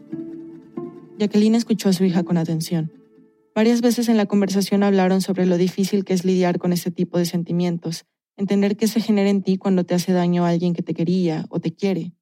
[1.18, 2.92] Jacqueline escuchó a su hija con atención.
[3.54, 7.18] Varias veces en la conversación hablaron sobre lo difícil que es lidiar con ese tipo
[7.18, 8.04] de sentimientos,
[8.36, 11.46] entender qué se genera en ti cuando te hace daño a alguien que te quería
[11.50, 12.12] o te quiere,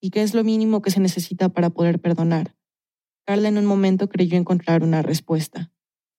[0.00, 2.54] y qué es lo mínimo que se necesita para poder perdonar.
[3.24, 5.70] Carla en un momento creyó encontrar una respuesta.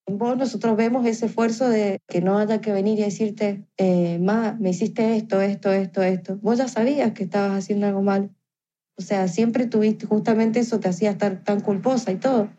[0.07, 4.57] Vos nosotros vemos ese esfuerzo de que no haya que venir y decirte, eh, ma,
[4.59, 6.37] me hiciste esto, esto, esto, esto.
[6.41, 8.31] Vos ya sabías que estabas haciendo algo mal.
[8.97, 12.49] O sea, siempre tuviste, justamente eso te hacía estar tan culposa y todo.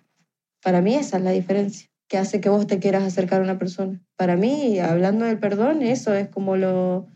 [0.62, 3.58] Para mí esa es la diferencia que hace que vos te quieras acercar a una
[3.58, 4.00] persona.
[4.16, 7.06] Para mí, hablando del perdón, eso es como lo,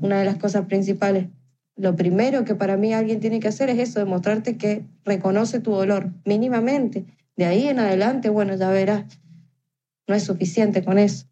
[0.00, 1.28] una de las cosas principales.
[1.76, 5.72] Lo primero que para mí alguien tiene que hacer es eso, demostrarte que reconoce tu
[5.72, 7.04] dolor, mínimamente.
[7.36, 9.20] De ahí en adelante, bueno, ya verás,
[10.06, 11.26] no es suficiente con eso.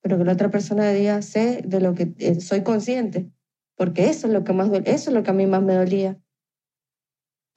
[0.00, 3.30] Pero que la otra persona diga, sé de lo que eh, soy consciente,
[3.74, 6.18] porque eso es lo que más eso es lo que a mí más me dolía.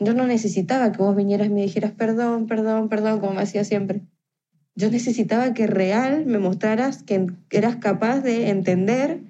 [0.04, 3.64] Yo no necesitaba que vos vinieras y me dijeras perdón, perdón, perdón, como me hacía
[3.64, 4.02] siempre.
[4.74, 9.22] Yo necesitaba que real me mostraras que eras capaz de entender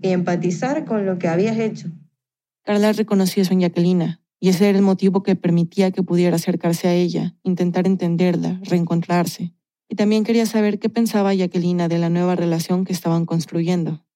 [0.00, 1.88] y empatizar con lo que habías hecho.
[2.62, 6.86] Carla reconoció eso en Jacquelina, y ese era el motivo que permitía que pudiera acercarse
[6.86, 9.52] a ella, intentar entenderla, reencontrarse.
[9.88, 14.06] Y también quería saber qué pensaba Jacquelina de la nueva relación que estaban construyendo.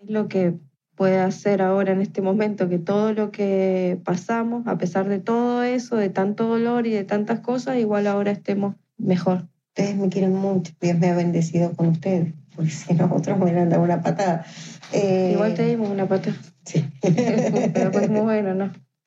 [0.00, 0.58] Es lo que
[0.94, 5.62] puede hacer ahora en este momento, que todo lo que pasamos, a pesar de todo
[5.62, 9.48] eso, de tanto dolor y de tantas cosas, igual ahora estemos mejor.
[9.68, 10.72] Ustedes me quieren mucho.
[10.80, 12.34] Dios me ha bendecido con ustedes.
[12.54, 14.44] Porque si no, otros me hubieran dado una patada.
[14.92, 16.34] Eh, Igual te dimos una pata.
[16.64, 16.84] Sí.
[17.72, 18.72] Pero pues muy bueno, ¿no?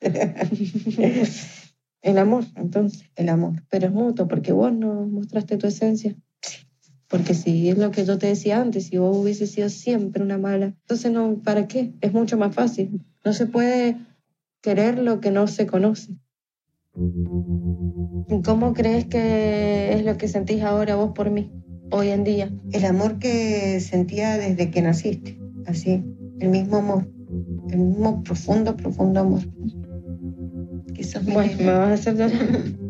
[2.02, 3.08] El amor, entonces.
[3.14, 3.62] El amor.
[3.68, 6.16] Pero es mutuo, porque vos no mostraste tu esencia.
[7.08, 10.38] Porque si es lo que yo te decía antes, si vos hubiese sido siempre una
[10.38, 11.92] mala, entonces no, ¿para qué?
[12.00, 13.00] Es mucho más fácil.
[13.24, 13.96] No se puede
[14.60, 16.16] querer lo que no se conoce.
[18.28, 21.52] ¿Y cómo crees que es lo que sentís ahora vos por mí,
[21.90, 22.52] hoy en día?
[22.72, 25.38] El amor que sentía desde que naciste.
[25.64, 26.02] Así.
[26.40, 27.06] El mismo amor.
[27.70, 29.42] El mismo profundo, profundo amor.
[30.92, 32.32] Quizás Bueno, me vas a hacer llorar.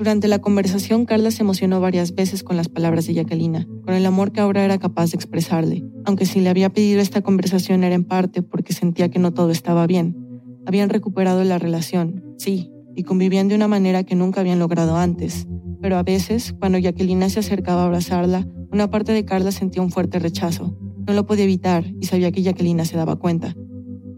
[0.00, 4.06] Durante la conversación, Carla se emocionó varias veces con las palabras de Jacquelina, con el
[4.06, 7.94] amor que ahora era capaz de expresarle, aunque si le había pedido esta conversación era
[7.94, 10.16] en parte porque sentía que no todo estaba bien.
[10.64, 15.46] Habían recuperado la relación, sí, y convivían de una manera que nunca habían logrado antes,
[15.82, 19.90] pero a veces, cuando Jacquelina se acercaba a abrazarla, una parte de Carla sentía un
[19.90, 20.78] fuerte rechazo.
[21.06, 23.54] No lo podía evitar y sabía que Jacquelina se daba cuenta.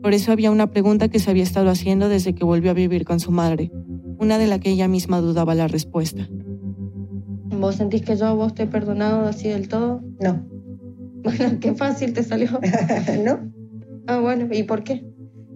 [0.00, 3.04] Por eso había una pregunta que se había estado haciendo desde que volvió a vivir
[3.04, 3.72] con su madre,
[4.22, 6.28] una de la que ella misma dudaba la respuesta.
[7.50, 10.00] ¿Vos sentís que yo a vos te he perdonado así del todo?
[10.20, 10.48] No.
[11.24, 12.48] Bueno, qué fácil te salió.
[13.24, 13.52] no.
[14.08, 15.04] Ah, bueno, ¿y por qué?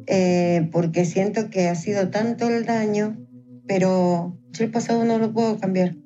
[0.06, 3.16] Eh, porque siento que ha sido tanto el daño,
[3.66, 5.96] pero yo el pasado no lo puedo cambiar.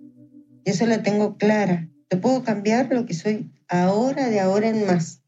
[0.65, 1.91] Yo eso la tengo clara.
[2.11, 5.23] Yo puedo cambiar lo que soy ahora, de ahora en más.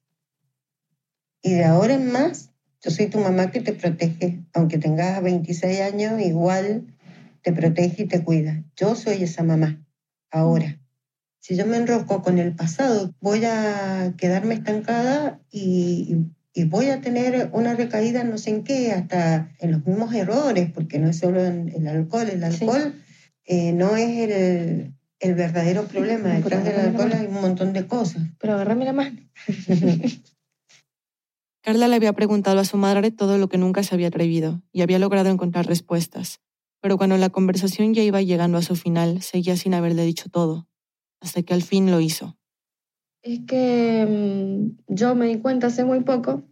[1.43, 4.41] Y de ahora en más, yo soy tu mamá que te protege.
[4.55, 6.92] Aunque tengas 26 años, igual
[7.43, 8.63] te protege y te cuida.
[8.77, 9.85] Yo soy esa mamá,
[10.31, 10.79] ahora.
[11.41, 16.17] Si yo me enrosco con el pasado, voy a quedarme estancada y,
[16.55, 20.71] y voy a tener una recaída no sé en qué, hasta en los mismos errores,
[20.73, 22.29] porque no es solo en el alcohol.
[22.31, 22.95] El alcohol
[23.45, 26.29] eh, no es el, el verdadero problema.
[26.29, 28.23] Detrás del alcohol hay un montón de cosas.
[28.39, 29.19] Pero agárrame la mano.
[31.63, 34.83] Carla le había preguntado a su madre todo lo que nunca se había atrevido y
[34.83, 36.41] había logrado encontrar respuestas.
[36.83, 40.69] Pero cuando la conversación ya iba llegando a su final, seguía sin haberle dicho todo,
[41.21, 42.37] hasta que al fin lo hizo.
[43.23, 46.43] Es que mm, yo me di cuenta hace muy poco,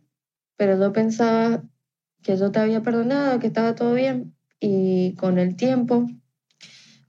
[0.56, 1.64] pero yo pensaba
[2.22, 6.06] que yo te había perdonado, que estaba todo bien, y con el tiempo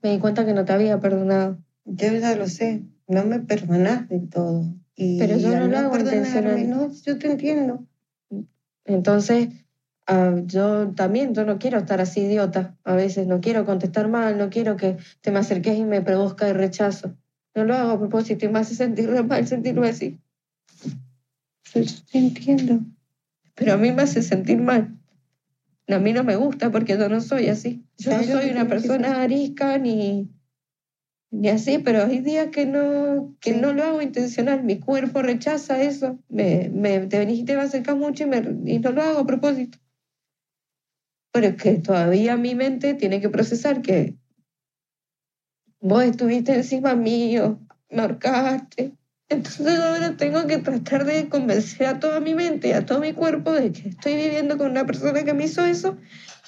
[0.02, 1.60] me di cuenta que no te había perdonado.
[1.86, 4.66] Yo ya lo sé, no me perdonas de todo.
[4.96, 6.70] Y Pero yo no lo hago perdonarme, intencional.
[6.70, 7.86] no, yo te entiendo.
[8.86, 9.50] Entonces,
[10.12, 12.78] ah, yo también, yo no quiero estar así idiota.
[12.84, 16.48] A veces no quiero contestar mal, no quiero que te me acerques y me produzca
[16.50, 17.16] el rechazo.
[17.56, 20.20] No lo hago a propósito y me hace sentir mal sentirme así.
[21.74, 21.82] Yo
[22.12, 22.82] te entiendo.
[23.56, 24.98] Pero a mí me hace sentir mal.
[25.88, 27.84] A mí no me gusta porque yo no soy así.
[27.98, 30.30] Yo no soy una persona arisca ni,
[31.32, 34.64] ni así, pero hay días que no, que no lo hago intencional.
[34.64, 36.20] Mi cuerpo rechaza eso.
[36.30, 39.20] Me, me, te venís y te me acercas mucho y, me, y no lo hago
[39.20, 39.78] a propósito.
[41.32, 44.16] Pero es que todavía mi mente tiene que procesar que
[45.80, 47.60] vos estuviste encima mío,
[47.90, 48.94] me ahorcaste.
[49.30, 53.14] Entonces ahora tengo que tratar de convencer a toda mi mente y a todo mi
[53.14, 55.98] cuerpo de que estoy viviendo con una persona que me hizo eso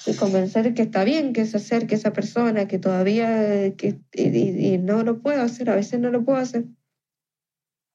[0.06, 4.74] y convencer que está bien que se acerque esa persona, que todavía, que, y, y-
[4.74, 6.66] y no lo puedo hacer, a veces no lo puedo hacer.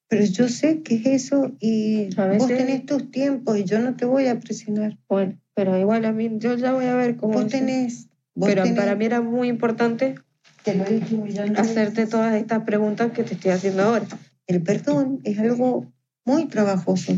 [0.09, 3.95] Pero yo sé que es eso y A vos tenés tus tiempos y yo no
[3.95, 4.97] te voy a presionar.
[5.07, 7.33] Bueno, pero igual a mí, yo ya voy a ver cómo...
[7.33, 10.15] Vos tenés, vos Pero tenés- para mí era muy importante
[10.63, 11.21] te lo he dicho
[11.57, 14.05] hacerte todas estas preguntas que te estoy haciendo ahora.
[14.47, 15.91] El perdón es algo
[16.23, 17.11] muy trabajoso.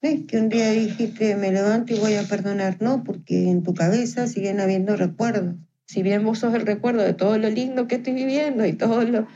[0.00, 3.62] No es que un día dijiste me levanto y voy a perdonar, no, porque en
[3.62, 5.56] tu cabeza siguen habiendo recuerdos.
[5.86, 9.02] Si bien vos sos el recuerdo de todo lo lindo que estoy viviendo y todo
[9.02, 9.26] lo,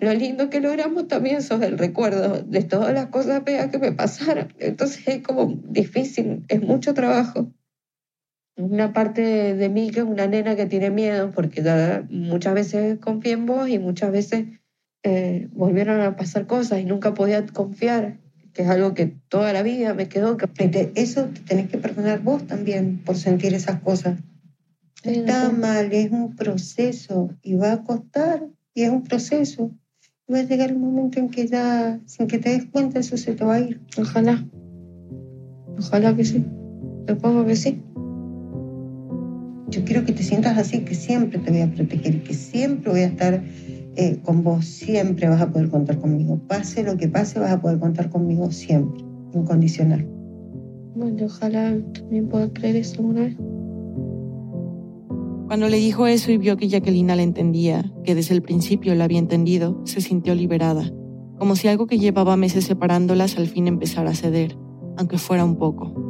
[0.00, 3.92] lo lindo que logramos, también sos el recuerdo de todas las cosas feas que me
[3.92, 4.52] pasaron.
[4.58, 7.50] Entonces es como difícil, es mucho trabajo.
[8.58, 12.98] Una parte de, mí que es una nena que tiene miedo, porque ya muchas veces
[12.98, 14.46] confié en vos y muchas veces
[15.04, 18.18] eh, volvieron a pasar cosas y nunca podía confiar,
[18.52, 20.36] que es algo que toda la vida me quedó.
[20.36, 20.46] Que...
[20.64, 24.18] Y te- Eso te tenés que perdonar vos también por sentir esas cosas.
[25.04, 28.44] Sí, Está mal, es un proceso y va a costar
[28.74, 29.70] y es un proceso.
[30.26, 33.16] Y va a llegar el momento en que ya, sin que te des cuenta, eso
[33.16, 33.80] se te va a ir.
[33.96, 34.44] Ojalá.
[35.78, 36.44] Ojalá que sí.
[37.06, 37.80] Supongo que sí.
[39.70, 42.90] Yo quiero que te sientas así, que siempre te voy a proteger y que siempre
[42.90, 43.42] voy a estar
[43.96, 44.64] eh, con vos.
[44.64, 46.40] Siempre vas a poder contar conmigo.
[46.48, 49.04] Pase lo que pase, vas a poder contar conmigo siempre,
[49.34, 50.08] incondicional.
[50.94, 53.36] Bueno, ojalá también pueda creer eso alguna vez.
[55.48, 59.04] Cuando le dijo eso y vio que Jacquelina le entendía, que desde el principio la
[59.04, 60.92] había entendido, se sintió liberada,
[61.38, 64.58] como si algo que llevaba meses separándolas al fin empezara a ceder,
[64.98, 66.07] aunque fuera un poco.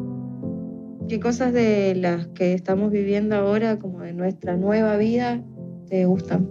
[1.09, 5.43] ¿Qué cosas de las que estamos viviendo ahora, como de nuestra nueva vida,
[5.89, 6.47] te gustan?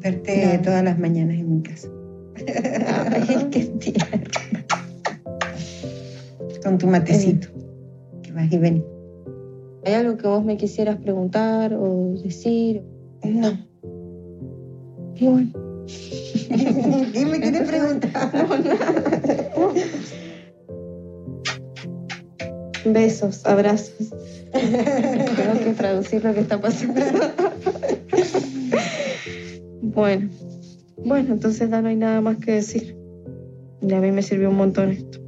[0.00, 1.88] Verte todas las mañanas en mi casa.
[3.10, 4.30] Ay, qué tierno.
[6.62, 7.48] Con tu matecito.
[8.22, 8.84] Que vas y ven.
[9.84, 12.84] ¿Hay algo que vos me quisieras preguntar o decir?
[13.24, 13.58] No.
[15.16, 15.50] Y bueno.
[17.12, 18.30] ¿Qué me quieres preguntar?
[22.84, 23.92] Besos, abrazos.
[24.52, 27.00] Tengo que traducir lo que está pasando.
[29.80, 30.28] Bueno,
[31.04, 32.96] bueno, entonces ya no hay nada más que decir.
[33.80, 35.24] Y a mí me sirvió un montón esto.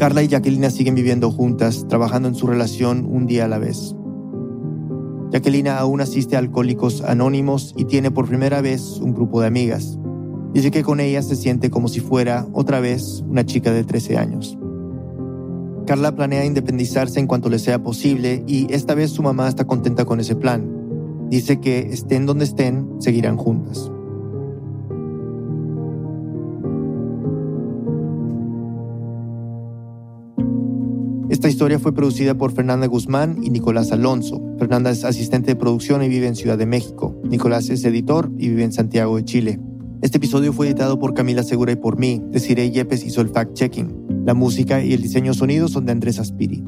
[0.00, 3.94] Carla y Jacquelina siguen viviendo juntas, trabajando en su relación un día a la vez.
[5.32, 9.98] Jacquelina aún asiste a Alcohólicos Anónimos y tiene por primera vez un grupo de amigas.
[10.52, 14.18] Dice que con ellas se siente como si fuera, otra vez, una chica de 13
[14.18, 14.58] años.
[15.86, 20.04] Carla planea independizarse en cuanto le sea posible y esta vez su mamá está contenta
[20.04, 20.68] con ese plan.
[21.30, 23.90] Dice que estén donde estén, seguirán juntas.
[31.40, 34.42] Esta historia fue producida por Fernanda Guzmán y Nicolás Alonso.
[34.58, 37.18] Fernanda es asistente de producción y vive en Ciudad de México.
[37.24, 39.58] Nicolás es editor y vive en Santiago de Chile.
[40.02, 42.22] Este episodio fue editado por Camila Segura y por mí.
[42.30, 44.26] Desiree Yepes hizo el fact-checking.
[44.26, 46.62] La música y el diseño sonido son de Andrés Aspiri.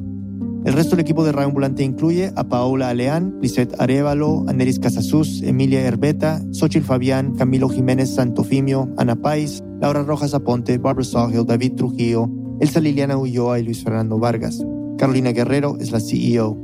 [0.65, 5.43] El resto del equipo de Radio Ambulante incluye a Paola Aleán, Lisette Arevalo, Aneris Casasus,
[5.43, 11.75] Emilia Herbeta, Xochitl Fabián, Camilo Jiménez Santofimio, Ana Pais, Laura Rojas Aponte, Barbara Sawhill, David
[11.75, 12.31] Trujillo,
[12.63, 14.65] Elsa Liliana Ulloa y Luis Fernando Vargas.
[14.97, 16.57] Carolina Guerrero es la CEO.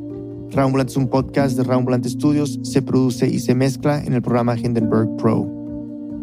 [0.53, 4.57] Raumblant es un podcast de Raumblant Studios, se produce y se mezcla en el programa
[4.57, 5.51] Hindenburg Pro.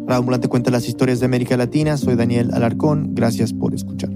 [0.06, 4.15] Raumblant cuenta las historias de América Latina, soy Daniel Alarcón, gracias por escuchar.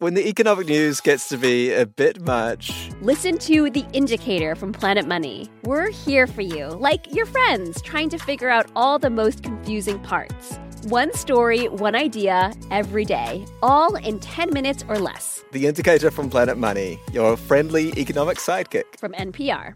[0.00, 4.72] When the economic news gets to be a bit much, Listen to The Indicator from
[4.72, 5.50] Planet Money.
[5.64, 9.98] We're here for you, like your friends, trying to figure out all the most confusing
[9.98, 10.56] parts.
[10.84, 15.42] One story, one idea, every day, all in 10 minutes or less.
[15.50, 18.84] the indicator from Planet Money, your friendly economic sidekick.
[19.00, 19.74] From NPR.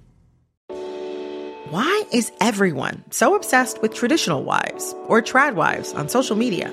[1.70, 6.72] Why is everyone so obsessed with traditional wives or trad wives on social media?